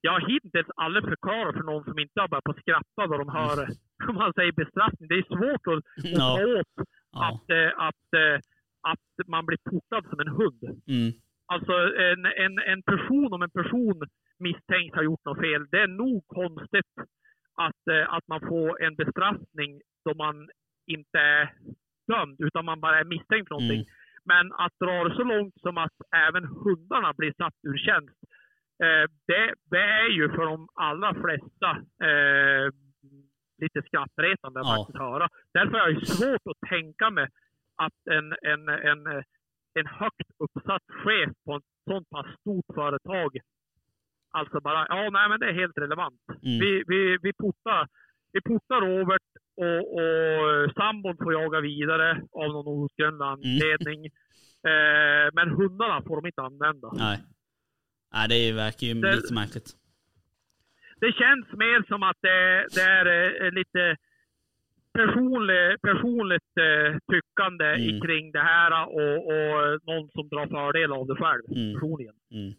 [0.02, 3.30] jag har hittills aldrig förklarat för någon som inte har börjat på skratta då de
[3.30, 3.58] hör,
[4.10, 5.08] om man säger bestraffning.
[5.10, 6.88] Det är svårt att, att ta åt
[7.28, 8.40] att, eh, att, eh,
[8.92, 10.64] att man blir portad som en hund.
[10.88, 11.12] mm,
[11.54, 11.74] Alltså
[12.08, 14.02] en, en, en person, om en person
[14.40, 16.94] misstänks ha gjort något fel, det är nog konstigt
[17.56, 20.50] att, eh, att man får en bestraffning då man
[20.88, 21.54] inte är
[22.08, 23.84] dömd, utan man bara är misstänkt för någonting.
[23.86, 23.94] mm,
[24.26, 25.98] Men att dra det så långt som att
[26.28, 28.18] även hundarna blir satt ur tjänst,
[28.84, 31.70] eh, det, det är ju för de allra flesta
[32.08, 32.66] eh,
[33.58, 34.76] lite skrattretande att Ja.
[34.78, 35.28] faktiskt höra.
[35.54, 37.28] Därför är det svårt att tänka mig
[37.76, 39.24] att en, en, en,
[39.80, 43.38] en högt uppsatt chef på ett sånt pass stort företag,
[44.32, 46.22] alltså bara, ja nej men det är helt relevant.
[46.30, 47.88] mm, Vi, vi, vi portar,
[48.32, 49.22] vi portar Robert
[49.56, 54.10] och, och sambon får jaga vidare av någon outgrundlig anledning.
[54.74, 56.92] Eh, men hundarna får de inte använda.
[56.94, 57.24] nej.
[58.14, 59.70] Nej, det verkar ju Det- lite märkligt.
[61.00, 63.06] Det känns mer som att det, det är
[63.46, 63.98] eh, lite
[64.94, 68.02] personlig, personligt eh, tyckande Mm.
[68.02, 71.74] kring det här och, och någon som drar fördel av det själv Mm.
[71.74, 72.16] personligen.
[72.32, 72.52] Mm.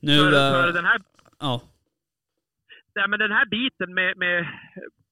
[0.00, 1.00] Nu, För, eh, för den här
[1.40, 1.62] ja,
[2.94, 4.46] Nej, men den här biten med, med,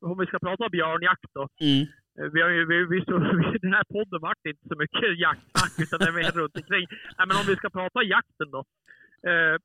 [0.01, 1.49] om vi ska prata om björnjakt då.
[1.61, 1.87] mm,
[2.21, 3.19] Eh, Vi har ju, vi, vi, så,
[3.63, 6.87] den här podden vart inte så mycket jaktsnack, utan det är mer runt omkring.
[7.19, 8.65] Nej, men om vi ska prata jakten då.
[9.31, 9.57] Eh,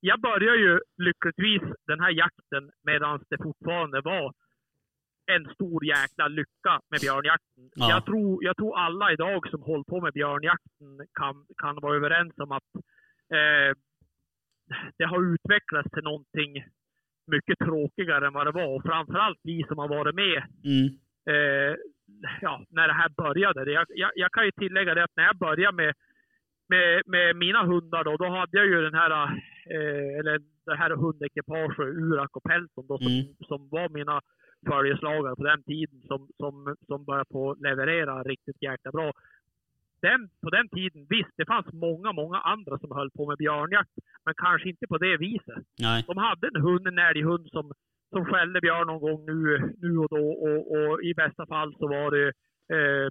[0.00, 4.32] jag började ju lyckligtvis den här jakten medan det fortfarande var
[5.26, 7.70] en stor jäkla lycka med björnjakten.
[7.74, 7.90] Ja.
[7.90, 12.38] Jag, tror, jag tror alla idag som håller på med björnjakten kan, kan vara överens
[12.38, 12.74] om att
[13.34, 13.76] eh,
[14.98, 16.64] det har utvecklats till någonting
[17.26, 18.76] mycket tråkigare än vad det var.
[18.76, 20.86] Och framförallt vi som har varit med mm,
[21.30, 21.76] eh,
[22.40, 23.72] ja, när det här började.
[23.72, 25.94] Jag, jag, jag kan ju tillägga det att när jag började med,
[26.68, 29.10] med, med mina hundar då, då hade jag ju den här,
[29.70, 33.34] eh, eller det här hundekipaget, Urak och Pelton då, som, Mm.
[33.48, 34.20] som var mina
[34.66, 39.12] följeslagare på den tiden som, som, som började på leverera riktigt jäkla bra.
[40.02, 43.90] Den, på den tiden, visst, det fanns många, många andra som höll på med björnjakt,
[44.24, 47.72] men kanske inte på det viset nej, de hade en hund, en älghund som,
[48.10, 49.42] som skällde björn någon gång nu,
[49.78, 50.26] nu och då.
[50.46, 52.28] Och, och i bästa fall så var det
[52.76, 53.08] eh,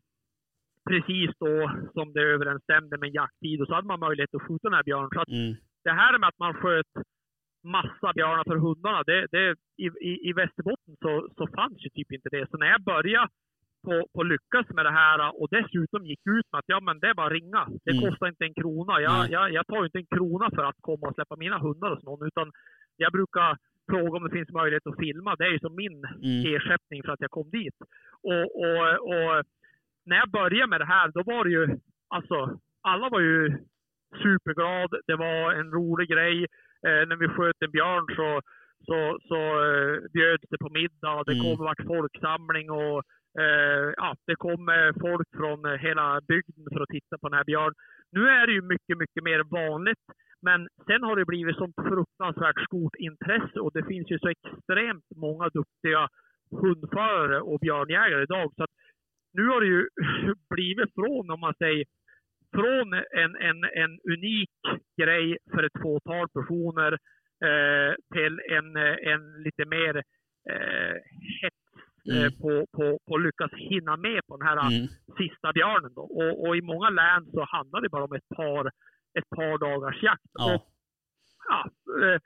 [0.90, 3.62] precis då som det överensstämde med jakttid.
[3.62, 5.10] Och så hade man möjlighet att skjuta den här björnen.
[5.14, 6.94] Så att mm, det här med att man sköt
[7.64, 12.12] massa björnar för hundarna, det, det, i, i, i Västerbotten så, så fanns ju typ
[12.12, 12.50] inte det.
[12.50, 13.28] Så när jag började
[13.86, 17.08] på, på lyckas med det här och dessutom gick ut med att ja, men det
[17.08, 17.68] är bara att ringa.
[17.86, 18.04] Det Mm.
[18.10, 19.02] kostar inte en krona.
[19.02, 22.04] Jag, jag, jag tar inte en krona för att komma och släppa mina hundar hos
[22.04, 22.52] någon, utan
[22.98, 23.58] jag brukar
[23.90, 25.36] fråga om det finns möjlighet att filma.
[25.36, 26.56] Det är ju som min Mm.
[26.56, 27.76] ersättning för att jag kom dit.
[28.24, 29.44] Och, och, och
[30.06, 31.68] när jag började med det här, då var det ju,
[32.08, 33.58] alltså, alla var ju
[34.24, 34.92] superglad.
[35.08, 36.48] Det var en rolig grej.
[36.88, 38.42] Eh, när vi sköt en björn så,
[38.88, 38.98] så,
[39.30, 41.24] så eh, bjöds det på middag.
[41.26, 41.44] Det Mm.
[41.44, 42.98] kom vart folksamling och
[43.44, 47.38] eh, ja, det kom eh, folk från eh, hela bygden för att titta på den
[47.38, 47.74] här björn.
[48.12, 50.06] Nu är det ju mycket, mycket mer vanligt.
[50.42, 55.06] Men sen har det blivit sånt fruktansvärt stort intresse och det finns ju så extremt
[55.16, 56.08] många duktiga
[56.62, 58.52] hundförare och björnjägare idag.
[58.56, 58.70] Så att
[59.34, 59.88] nu har det ju
[60.50, 61.86] blivit från, om man säger,
[62.56, 64.50] från en, en, en unik
[65.02, 66.92] grej för ett fåtal personer
[67.48, 68.76] eh, till en,
[69.12, 69.96] en lite mer
[70.50, 70.96] eh,
[71.42, 71.56] hets
[72.12, 72.32] eh, Mm.
[72.42, 74.88] på, på, på att lyckas hinna med på den här Mm.
[75.18, 75.94] sista björnen.
[75.94, 76.02] Då.
[76.02, 78.66] Och, och i många län så handlar det bara om ett par,
[79.20, 80.32] ett par dagars jakt.
[80.34, 80.56] Ja.
[80.56, 80.62] Och,
[81.50, 81.60] ja,
[82.04, 82.20] eh,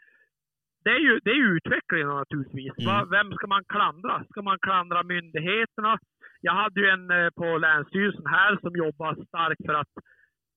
[0.83, 2.73] det är ju det är utvecklingen naturligtvis.
[2.79, 3.09] Mm.
[3.09, 4.23] Vem ska man klandra?
[4.29, 5.97] Ska man klandra myndigheterna?
[6.41, 9.93] Jag hade ju en eh, på Länsstyrelsen här som jobbar starkt för att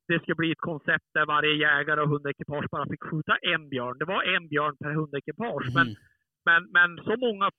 [0.08, 3.98] det ska bli ett koncept där varje jägare och hundekipage bara fick skjuta en björn.
[3.98, 5.66] Det var en björn per hundekipage.
[5.74, 5.96] Men, Mm.
[6.48, 7.50] men, men så många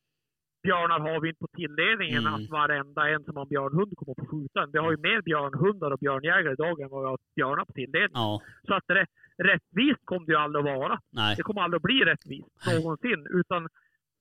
[0.64, 2.34] björnar har vi inte på tilldelningen Mm.
[2.34, 4.66] att varenda en som har en björnhund kommer att få skjuta.
[4.74, 8.12] Vi har ju mer björnhundar och björnjägare idag än vad vi har björnar på tilldelningen.
[8.14, 8.42] Ja.
[8.68, 9.06] Så att det,
[9.44, 11.00] rättvist kommer det ju aldrig att vara.
[11.12, 11.36] Nej.
[11.38, 13.28] Det kommer aldrig att bli rättvist någonsin.
[13.40, 13.68] Utan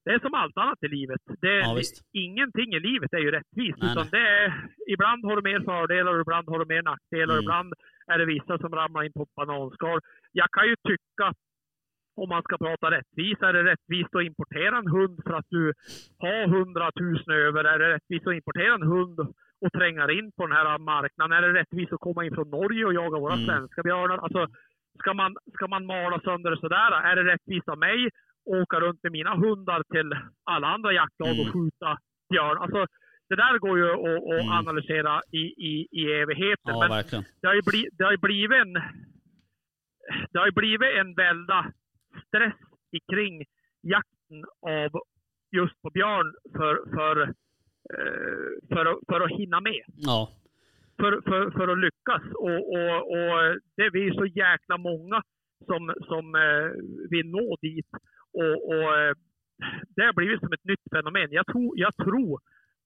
[0.09, 1.20] det är som allt annat i livet.
[1.40, 1.76] Det, Ja.
[2.12, 3.78] Ingenting i livet är ju rättvist.
[3.82, 4.14] Nej, utan nej.
[4.16, 4.46] Det är,
[4.94, 7.34] ibland har du mer fördelar och ibland har du mer nackdelar.
[7.34, 7.42] Mm.
[7.44, 7.72] Ibland
[8.12, 10.00] är det vissa som ramlar in på bananskal.
[10.32, 11.26] Jag kan ju tycka,
[12.16, 15.72] om man ska prata rättvisa, är det rättvist att importera en hund för att du
[16.18, 17.64] har hundratusen över?
[17.64, 19.18] Är det rättvist att importera en hund
[19.64, 21.32] och tränga in på den här marknaden?
[21.38, 23.46] Är det rättvist att komma in från Norge och jaga våra Mm.
[23.46, 24.18] svenska björnar?
[24.18, 24.46] Alltså,
[25.00, 26.90] ska man, ska man mala sönder det sådär?
[27.11, 28.09] Är det rättvist av mig
[28.49, 30.12] åka runt med mina hundar till
[30.44, 31.53] alla andra jaktlag och Mm.
[31.53, 31.99] skjuta
[32.30, 32.57] björn?
[32.59, 32.86] Alltså,
[33.28, 33.99] det där går ju att,
[34.32, 34.53] att Mm.
[34.61, 35.38] analysera i,
[35.70, 36.70] i, i evigheter.
[36.72, 37.24] Ja, Men verkligen.
[37.40, 38.72] det har ju, bli, det har ju blivit en
[40.32, 41.72] det har ju blivit en välda
[42.26, 42.55] stress
[43.12, 43.44] kring
[43.82, 45.01] jakten av
[45.57, 49.82] just på björn för, för, eh, för, att- för att hinna med.
[49.96, 50.28] Ja.
[51.01, 52.22] För, för, för att lyckas.
[52.34, 55.22] Och, och, och det är vi så jäkla många
[55.66, 56.70] som, som eh,
[57.11, 57.86] vill nå dit.
[58.33, 59.14] Och, och eh,
[59.97, 61.29] det har blivit som ett nytt fenomen.
[61.31, 62.41] Jag tror, jag tror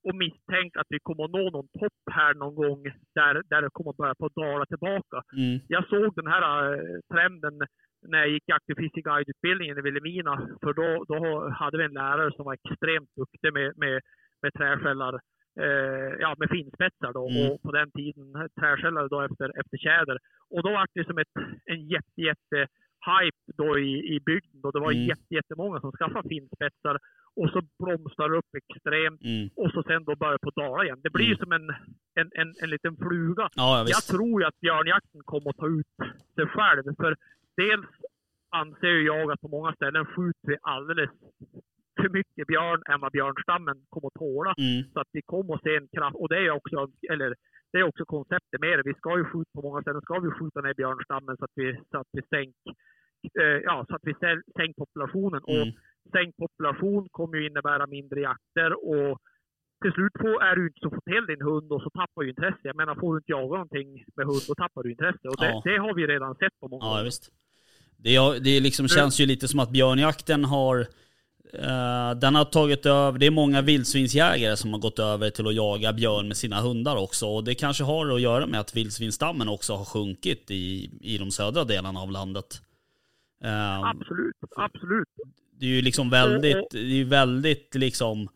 [0.04, 2.82] och misstänker att vi kommer att nå någon topp här någon gång
[3.14, 5.60] där, där det kommer att börja på att dala tillbaka Mm.
[5.68, 7.56] jag såg den här eh, trenden
[8.08, 10.48] när jag gick jakt och fiskeguideutbildningen i Vilhelmina.
[10.62, 14.00] För då, då hade vi en lärare som var extremt duktig med, med,
[14.42, 15.14] med träskällar,
[15.60, 17.28] eh, ja med finspetsar då.
[17.28, 17.50] Mm.
[17.50, 20.18] Och på den tiden träskällare då efter, efter tjäder.
[20.50, 22.66] Och då var det som ett, en jätte, jätte
[23.10, 24.60] hype då i, i bygden.
[24.62, 25.04] Då det var Mm.
[25.06, 26.98] jätte, jättemånga som skaffade finspetsar.
[27.36, 29.20] Och så blomstrar det upp extremt.
[29.24, 29.48] Mm.
[29.56, 31.00] Och så sen då börjar på dala igen.
[31.02, 31.38] Det blir Mm.
[31.38, 31.66] som en,
[32.20, 33.42] en, en, en liten fluga.
[33.42, 34.10] Ja, ja, Jag visst.
[34.10, 35.86] tror ju att björnjakten kommer att ta ut
[36.34, 36.82] sig själv.
[36.96, 37.16] För
[37.56, 37.86] dels
[38.50, 41.10] anser jag att på många ställen skjuter vi alldeles
[42.00, 44.54] för mycket björn än vad björnstammen kommer att tåla.
[44.58, 44.92] Mm.
[44.92, 46.16] Så att vi kommer att se en kraft.
[46.16, 46.76] Och det är också,
[47.12, 47.34] eller
[47.72, 48.82] det är också konceptet med det.
[48.90, 51.80] Vi ska ju skjuta på många ställen ska vi skjuta ner björnstammen så att vi,
[51.90, 52.72] så att vi sänk, eh,
[53.64, 55.42] ja, så att vi säl- sänk populationen.
[55.42, 55.74] Och Mm.
[56.12, 59.18] sänkt population kommer ju innebära mindre jakter och
[59.82, 62.28] till slut får, är du inte så få till din hund och så tappar du
[62.30, 62.58] intresse.
[62.62, 65.28] Jag menar, får du inte jaga någonting med hund, då tappar du intresse.
[65.28, 65.62] Och det, Ja.
[65.64, 67.32] det har vi redan sett på många Ja, visst.
[67.96, 70.76] Det, det liksom, känns ju lite som att björnjakten har...
[71.52, 73.18] eh, den har tagit över...
[73.18, 76.96] Det är många vildsvinsjägare som har gått över till att jaga björn med sina hundar
[76.96, 77.26] också.
[77.26, 81.30] Och det kanske har att göra med att vildsvinsstammen också har sjunkit i, i de
[81.30, 82.60] södra delarna av landet.
[83.44, 85.08] Eh, Absolut, absolut.
[85.58, 88.28] det är ju liksom väldigt, det är ju väldigt liksom,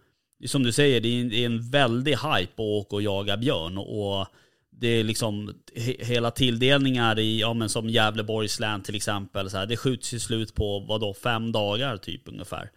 [0.47, 3.79] som du säger, det är en, det väldig hype att åka och jaga björn.
[3.79, 4.27] Och
[4.71, 9.57] det är liksom he, hela tilldelningar i, ja men som Gävleborgs län till exempel, så
[9.59, 12.71] här, det skjuts ju slut på vadå, fem dagar typ ungefär.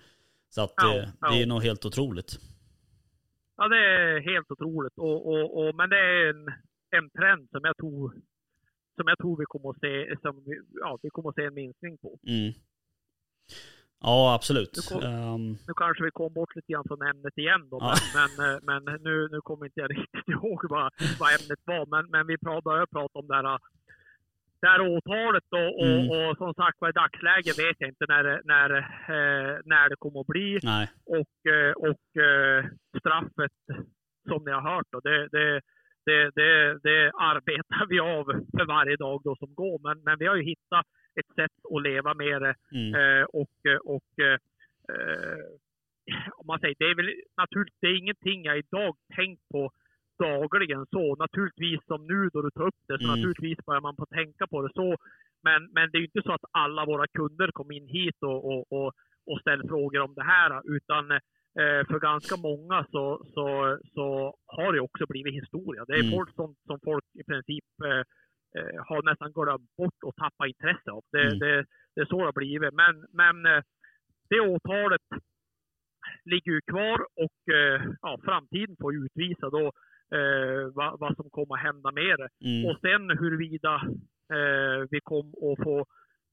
[0.50, 1.36] Så att Ja, eh, det ja.
[1.42, 2.40] är nog helt otroligt.
[3.58, 4.94] Ja, det är helt otroligt.
[4.98, 6.48] Och, och, och, men det är en,
[6.98, 8.14] en trend som jag tror
[9.00, 11.54] som jag tror vi kommer att se, som, vi- ja, vi kommer att se en
[11.64, 12.20] minskning på.
[12.28, 12.54] Mm.
[14.02, 14.74] Ja, absolut.
[14.78, 17.93] Nu kom- Ehm, Nu kanske vi kom bort lite grann från ämnet igen då, Ja.
[18.16, 21.84] men, men, eh, men nu, nu kommer inte jag riktigt ihåg vad, vad ämnet var.
[21.93, 23.60] Men, men vi började prata om det här,
[24.62, 26.10] det här åtalet då, och, Mm.
[26.30, 28.70] och som sagt var i dagsläget vet jag inte när, när,
[29.16, 30.60] eh, när det kommer att bli.
[30.64, 30.86] nej.
[31.06, 32.66] Och, eh, och eh,
[33.00, 33.58] straffet
[34.30, 34.88] som ni har hört.
[34.91, 35.00] Då.
[35.00, 35.62] Det, det,
[36.10, 39.80] det, det, det arbetar vi av för varje dag då som går.
[39.88, 40.86] Men, men vi har ju hittat
[41.20, 42.55] ett sätt att leva med det.
[42.80, 42.91] Mm.
[42.99, 43.55] Eh, och
[43.95, 44.38] och eh,
[46.38, 49.72] om man säger, det är väl naturligt, det är ingenting jag idag tänkt på
[50.20, 51.16] dagligen så.
[51.16, 53.16] Naturligtvis som nu då du tar upp det, så Mm.
[53.16, 54.97] naturligtvis börjar man på tänka på det så.
[55.43, 58.39] Men, men det är ju inte så att alla våra kunder kommer in hit och,
[58.51, 58.93] och, och,
[59.30, 60.76] och ställer frågor om det här.
[60.76, 61.20] Utan
[61.88, 65.86] för ganska många så, så, så har det också blivit historia.
[65.86, 66.12] Det är Mm.
[66.12, 68.04] folk som, som folk i princip eh,
[68.58, 71.04] eh, har nästan glömt bort och tappat intresse av.
[71.12, 71.39] Det, Mm.
[71.39, 72.74] det, det är så det har blivit.
[72.74, 73.62] Men, men eh,
[74.30, 75.02] det åtalet
[76.26, 79.66] ligger ju kvar och eh, ja, framtiden får utvisa då
[80.18, 82.30] eh, vad, vad som kommer att hända med det.
[82.50, 82.66] Mm.
[82.66, 83.76] Och sen huruvida
[84.36, 85.86] eh, vi kommer att få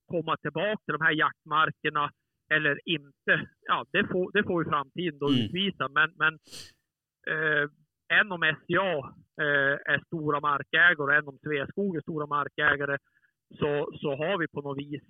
[0.06, 2.10] komma tillbaka till de här jaktmarkerna
[2.54, 5.40] eller inte, ja, det får, det får ju framtiden då Mm.
[5.40, 5.88] utvisa.
[5.88, 6.34] Men, men
[7.32, 7.68] eh,
[8.18, 8.92] än om SCA
[9.44, 12.98] eh, är stora markägare och än om Sveaskog är stora markägare
[13.58, 15.02] så, så har vi på något vis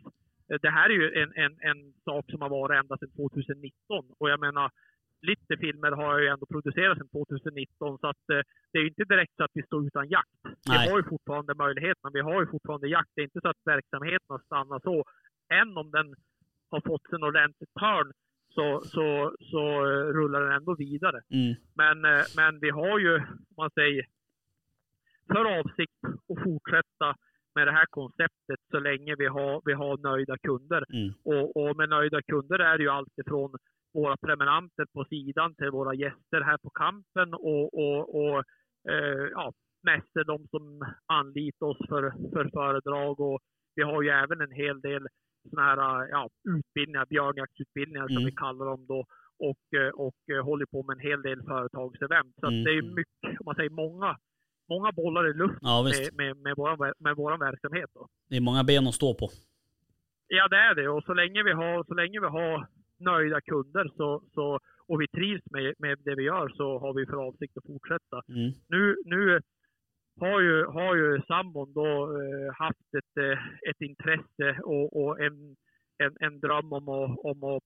[0.52, 3.72] eh, det här är ju en, en, en sak som har varit ända sedan 2019
[4.18, 4.70] och jag menar
[5.22, 8.88] lite filmer har jag ju ändå producerat sedan 2019 så att eh, det är ju
[8.88, 10.40] inte direkt så att vi står utan jakt.
[10.44, 10.54] Nej.
[10.68, 13.10] Vi har ju fortfarande möjligheterna, vi har ju fortfarande jakt.
[13.14, 15.04] Det är inte så att verksamheten har stannat så.
[15.60, 16.14] Än om den
[16.70, 18.12] har fått en ordentlig törn
[18.56, 21.20] så, så, så eh, rullar den ändå vidare.
[21.30, 21.54] Mm.
[21.74, 24.04] Men, eh, men vi har ju, om man säger,
[25.32, 27.08] för avsikt att fortsätta
[27.54, 30.82] med det här konceptet så länge vi har, vi har nöjda kunder.
[30.92, 31.14] Mm.
[31.24, 33.50] Och, och med nöjda kunder är det ju allt ifrån
[33.94, 38.38] våra prenumeranter på sidan till våra gäster här på kampen och, och, och
[38.92, 39.52] eh, ja,
[39.82, 40.64] mässor, de som
[41.06, 42.02] anlitar oss för,
[42.32, 43.20] för föredrag.
[43.20, 43.38] Och
[43.74, 45.06] vi har ju även en hel del
[45.50, 46.28] såna här ja,
[46.58, 48.26] utbildningar, björnjaktsutbildningar som Mm.
[48.26, 49.04] vi kallar dem då.
[49.38, 52.34] Och, eh, och eh, håller på med en hel del företagsevent.
[52.40, 52.64] Så Mm.
[52.64, 54.16] det är mycket, om man säger många,
[54.68, 57.90] många bollar i luften Ja med, med, med, vår, med vår verksamhet.
[57.94, 58.08] Då.
[58.28, 59.28] Det är många ben att stå på.
[60.28, 60.88] Ja, det är det.
[60.88, 62.66] Och så länge vi har, så länge vi har
[62.98, 67.06] nöjda kunder så, så, och vi trivs med, med det vi gör så har vi
[67.06, 68.22] för avsikt att fortsätta.
[68.28, 68.50] Mm.
[68.68, 69.40] Nu, nu
[70.20, 73.38] har, ju, har ju sambon då eh, haft ett, eh,
[73.70, 75.56] ett intresse och, och en,
[75.98, 77.62] en, en dröm om att, om att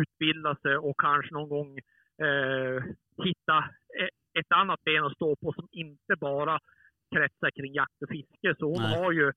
[0.00, 1.78] utbilda sig och kanske någon gång
[2.26, 2.82] eh,
[3.24, 3.58] hitta
[4.02, 6.58] e- ett annat ben att stå på som inte bara
[7.14, 8.54] kretsar kring jakt och fiske.
[8.58, 8.98] Så hon Nej.
[8.98, 9.32] har ju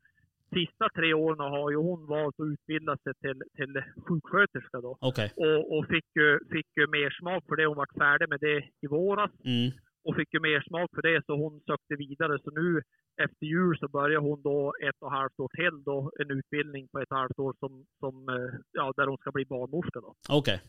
[0.54, 4.98] sista tre åren har ju hon valt att utbilda sig till, till sjuksköterska då.
[5.02, 5.32] Okej.
[5.36, 7.66] Och, och fick, ju, fick ju mer smak för det.
[7.66, 9.72] Hon var färdig med det i våras Mm.
[10.04, 12.40] Och fick ju mer smak för det så hon sökte vidare.
[12.44, 12.82] Så nu
[13.24, 16.88] efter jul så börjar hon då ett och ett halvt år till då en utbildning
[16.88, 20.16] på ett halvt år som, som eh, ja, där hon ska bli barnmorska då.
[20.30, 20.62] Okej.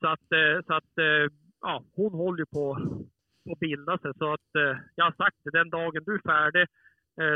[0.00, 1.26] Så att, eh, så att eh,
[1.60, 2.72] ja, hon håller ju på
[3.52, 4.12] att bilda sig.
[4.18, 4.50] Så att
[4.94, 6.66] jag har sagt det, den dagen du är färdig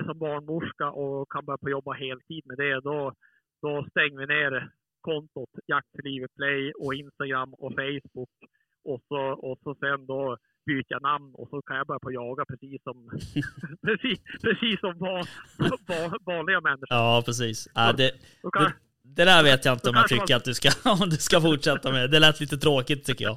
[0.07, 3.13] som barnmorska och kan börja på jobba heltid med det, då,
[3.63, 8.35] då stänger vi ner kontot Jakt för livet Play och Instagram och Facebook.
[8.85, 10.37] Och så, och så sen då
[10.67, 12.97] byter namn och så kan jag börja på jaga precis som,
[13.87, 15.25] precis, precis som van,
[15.89, 16.87] van, vanliga människor.
[16.91, 17.69] Ja precis.
[17.75, 18.11] Ja, det,
[18.53, 18.73] kan, det,
[19.17, 20.69] det där vet jag inte om jag tycker man- att du ska,
[21.03, 22.11] om du ska fortsätta med.
[22.11, 23.37] Det lät lite tråkigt tycker jag.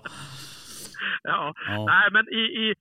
[1.24, 1.54] ja.
[1.68, 1.86] Ja.
[1.86, 2.74] Nej, men i, i,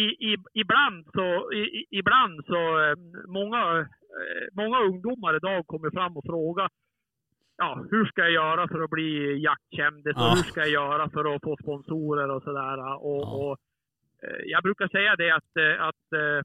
[0.00, 2.94] i, i, ibland så, i, ibland så eh,
[3.28, 6.68] många, eh, många ungdomar idag kommer fram och frågar
[7.56, 10.32] ja, hur ska jag göra för att bli jaktkändis och Ja.
[10.36, 12.78] hur ska jag göra för att få sponsorer och sådär.
[13.04, 13.26] Och, Ja.
[13.26, 13.58] och,
[14.44, 16.42] jag brukar säga det att, eh, att eh,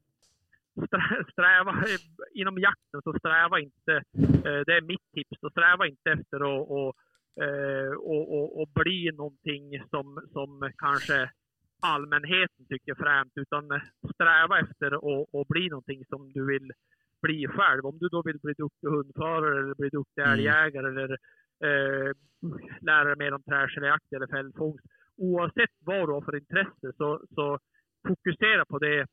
[0.86, 1.84] strä- sträva,
[2.34, 3.92] inom jakten så sträva inte,
[4.48, 6.94] eh, det är mitt tips, så sträva inte efter att och,
[7.44, 11.30] eh, och, och, och bli någonting som, som kanske
[11.82, 13.82] allmänheten tycker är fränt, utan eh,
[14.14, 14.86] sträva efter
[15.40, 16.72] att bli någonting som du vill
[17.22, 17.86] bli själv.
[17.86, 20.32] Om du då vill bli duktig hundförare eller bli duktig Mm.
[20.32, 21.10] älgjägare eller
[21.64, 22.12] eh,
[22.80, 24.84] lära dig mer om träskälljakt eller fällfångst.
[25.16, 27.58] Oavsett vad du har för intresse så, så
[28.08, 29.06] fokusera på det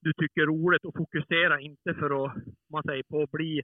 [0.00, 2.34] du tycker är roligt och fokusera inte för att,
[2.72, 3.62] man säger, på att bli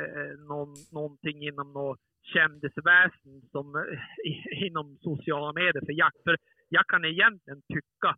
[0.00, 6.22] eh, någon, någonting inom något kändisväsen som eh, inom sociala medier för jakt.
[6.24, 6.36] För
[6.68, 8.08] jag kan egentligen tycka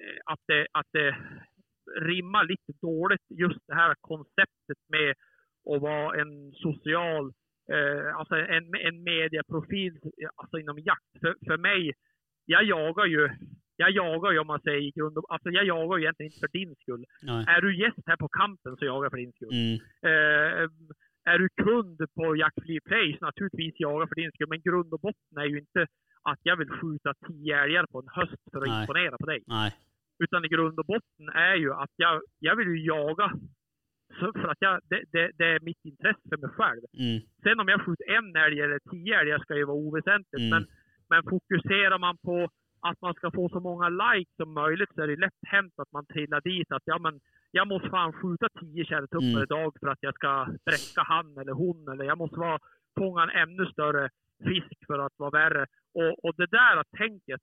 [0.00, 1.16] eh, att det, att det
[2.00, 5.10] rimmar lite dåligt just det här konceptet med
[5.74, 7.32] att vara en social,
[7.74, 9.98] eh, alltså en, en medieprofil
[10.36, 11.12] alltså inom jakt.
[11.20, 11.92] För, för mig,
[12.44, 13.30] jag jagar ju
[13.76, 16.40] jag jagar ju om man säger i grund och, alltså jag jagar ju egentligen inte
[16.40, 17.04] för din skull.
[17.22, 17.44] Nej.
[17.48, 19.52] Är du gäst här på kampen så jagar jag för din skull.
[19.52, 19.74] Mm.
[20.08, 20.70] Eh,
[21.32, 22.24] är du kund på
[22.62, 24.48] Free Play så naturligtvis jaga för din skull.
[24.48, 25.86] Men grund och botten är ju inte
[26.22, 28.80] att jag vill skjuta tio älgar på en höst för att Nej.
[28.80, 29.40] imponera på dig.
[29.46, 29.70] Nej.
[30.24, 33.32] Utan i grund och botten är ju att jag, jag vill ju jaga
[34.18, 36.80] så för att jag, det, det, det är mitt intresse för mig själv.
[36.98, 37.20] Mm.
[37.42, 40.40] Sen om jag skjuter en älg eller tio älgar ska ju vara oväsentligt.
[40.40, 40.50] Mm.
[40.50, 40.66] Men,
[41.10, 42.48] men fokuserar man på
[42.80, 45.92] att man ska få så många likes som möjligt så är det lätt hänt att
[45.92, 49.42] man trillar dit att ja men jag måste fan skjuta tio kärrtuppar Mm.
[49.42, 52.58] idag för att jag ska bräcka han eller hon eller jag måste vara,
[52.98, 54.08] fånga en ännu större
[54.44, 55.66] fisk för att vara värre.
[55.94, 57.40] Och, och det där tänket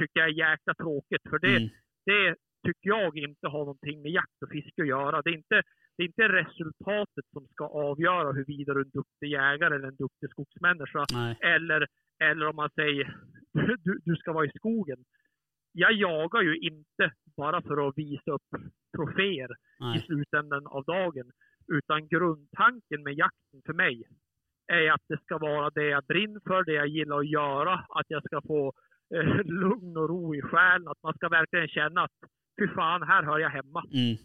[0.00, 1.68] tycker jag är jäkla tråkigt för det, Mm.
[2.06, 2.36] det
[2.66, 5.22] tycker jag inte har någonting med jakt och fiske att göra.
[5.22, 5.62] Det är inte,
[5.96, 9.96] det är inte resultatet som ska avgöra huruvida du är en duktig jägare eller en
[9.96, 11.04] duktig skogsmänniska.
[11.12, 11.38] Nej.
[11.40, 11.86] Eller,
[12.24, 13.16] eller om man säger
[13.84, 14.98] du, du ska vara i skogen.
[15.72, 18.50] Jag jagar ju inte bara för att visa upp
[18.96, 20.04] troféer i Nej.
[20.06, 21.30] slutändan av dagen.
[21.72, 24.02] Utan grundtanken med jakten för mig
[24.66, 27.74] är att det ska vara det jag brinner för, det jag gillar att göra.
[27.74, 28.72] Att jag ska få
[29.14, 30.88] eh, lugn och ro i själen.
[30.88, 32.18] Att man ska verkligen känna att
[32.60, 33.82] fy fan, här hör jag hemma.
[33.92, 34.16] Mm.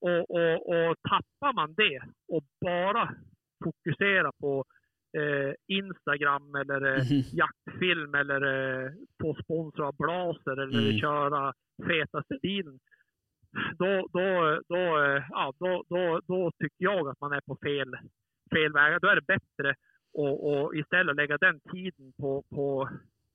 [0.00, 3.14] Och, och, och tappar man det och bara
[3.64, 4.64] fokuserar på
[5.18, 7.22] eh, Instagram eller eh, Mhm.
[7.32, 8.40] jaktfilm eller
[8.84, 8.90] eh,
[9.22, 10.98] få sponsra av Blaser eller Mm.
[10.98, 11.52] köra
[11.88, 12.78] fetaste bilen.
[13.78, 17.94] Då, då, då, eh, ja, då, då, då tycker jag att man är på fel,
[18.54, 19.00] fel väg.
[19.00, 19.70] Då är det bättre
[20.18, 22.88] att och istället lägga den tiden på, på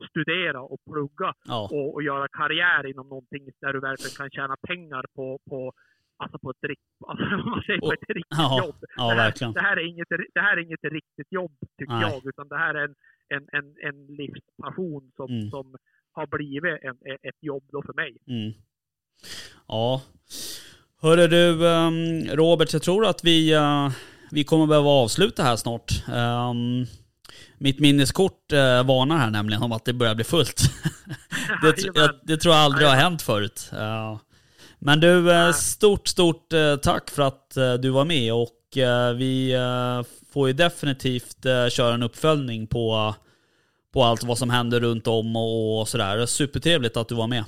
[0.09, 1.69] studera och plugga Ja.
[1.71, 5.73] och, och göra karriär inom någonting där du verkligen kan tjäna pengar på, på
[6.19, 6.57] Alltså på ett,
[7.07, 8.75] alltså, om man säger på ett riktigt Ja, jobb.
[8.97, 12.01] ja det, här, det, här är inget, det här är inget riktigt jobb, tycker Nej.
[12.11, 12.25] jag.
[12.25, 12.95] Utan det här är en,
[13.35, 15.49] en, en, en livspassion som, Mm.
[15.49, 15.75] som
[16.11, 16.97] har blivit en,
[17.29, 18.17] ett jobb då för mig.
[18.27, 18.53] Mm.
[19.67, 20.01] Ja.
[21.01, 23.89] Hörru du, ehm, Robert, jag tror att vi, eh,
[24.31, 25.91] vi kommer behöva avsluta här snart.
[27.57, 30.61] Mitt minneskort uh, varnar här nämligen om att det börjar bli fullt.
[31.61, 33.69] det, jag, det tror jag aldrig har hänt förut.
[33.73, 34.17] Eh,
[34.79, 39.13] men du, eh, stort, stort eh, tack för att eh, du var med och eh,
[39.13, 40.01] vi eh,
[40.33, 43.15] får ju definitivt eh, köra en uppföljning på,
[43.93, 46.25] på allt vad som händer runt om och, och sådär.
[46.25, 47.43] Supertrevligt att du var med.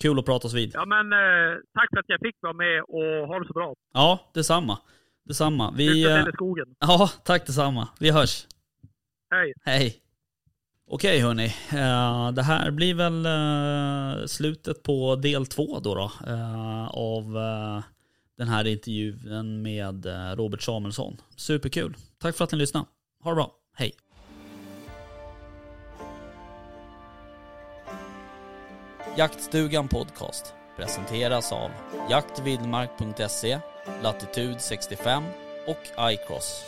[0.00, 0.70] Kul att pratas vid.
[0.74, 3.74] Ja, men eh, tack för att jag fick vara med och ha det så bra.
[3.94, 4.78] Ja, detsamma.
[5.24, 5.74] Detsamma.
[5.76, 6.66] Vi, Lycka eh, till i skogen.
[6.80, 7.88] ja, tack detsamma.
[7.98, 8.46] Vi hörs.
[9.30, 9.52] Hej!
[9.64, 10.02] Hej.
[10.92, 16.88] Okej hörni, eh, det här blir väl eh, slutet på del två då, då eh,
[16.88, 17.32] av
[18.38, 21.16] den här intervjun med Robert Samuelsson.
[21.36, 21.96] Superkul.
[22.18, 22.86] Tack för att ni lyssnade.
[23.22, 23.52] Ha det bra.
[23.74, 23.92] Hej.
[29.16, 31.70] Jaktstugan Podcast presenteras av
[32.10, 33.60] jaktvildmark.se,
[34.02, 35.22] Latitude 65
[35.66, 36.64] och iCross.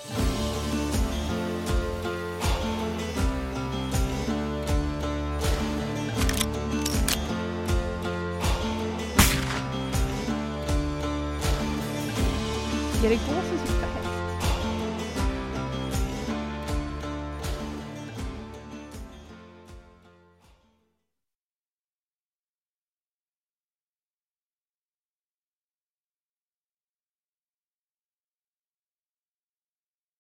[13.03, 13.52] Galacton.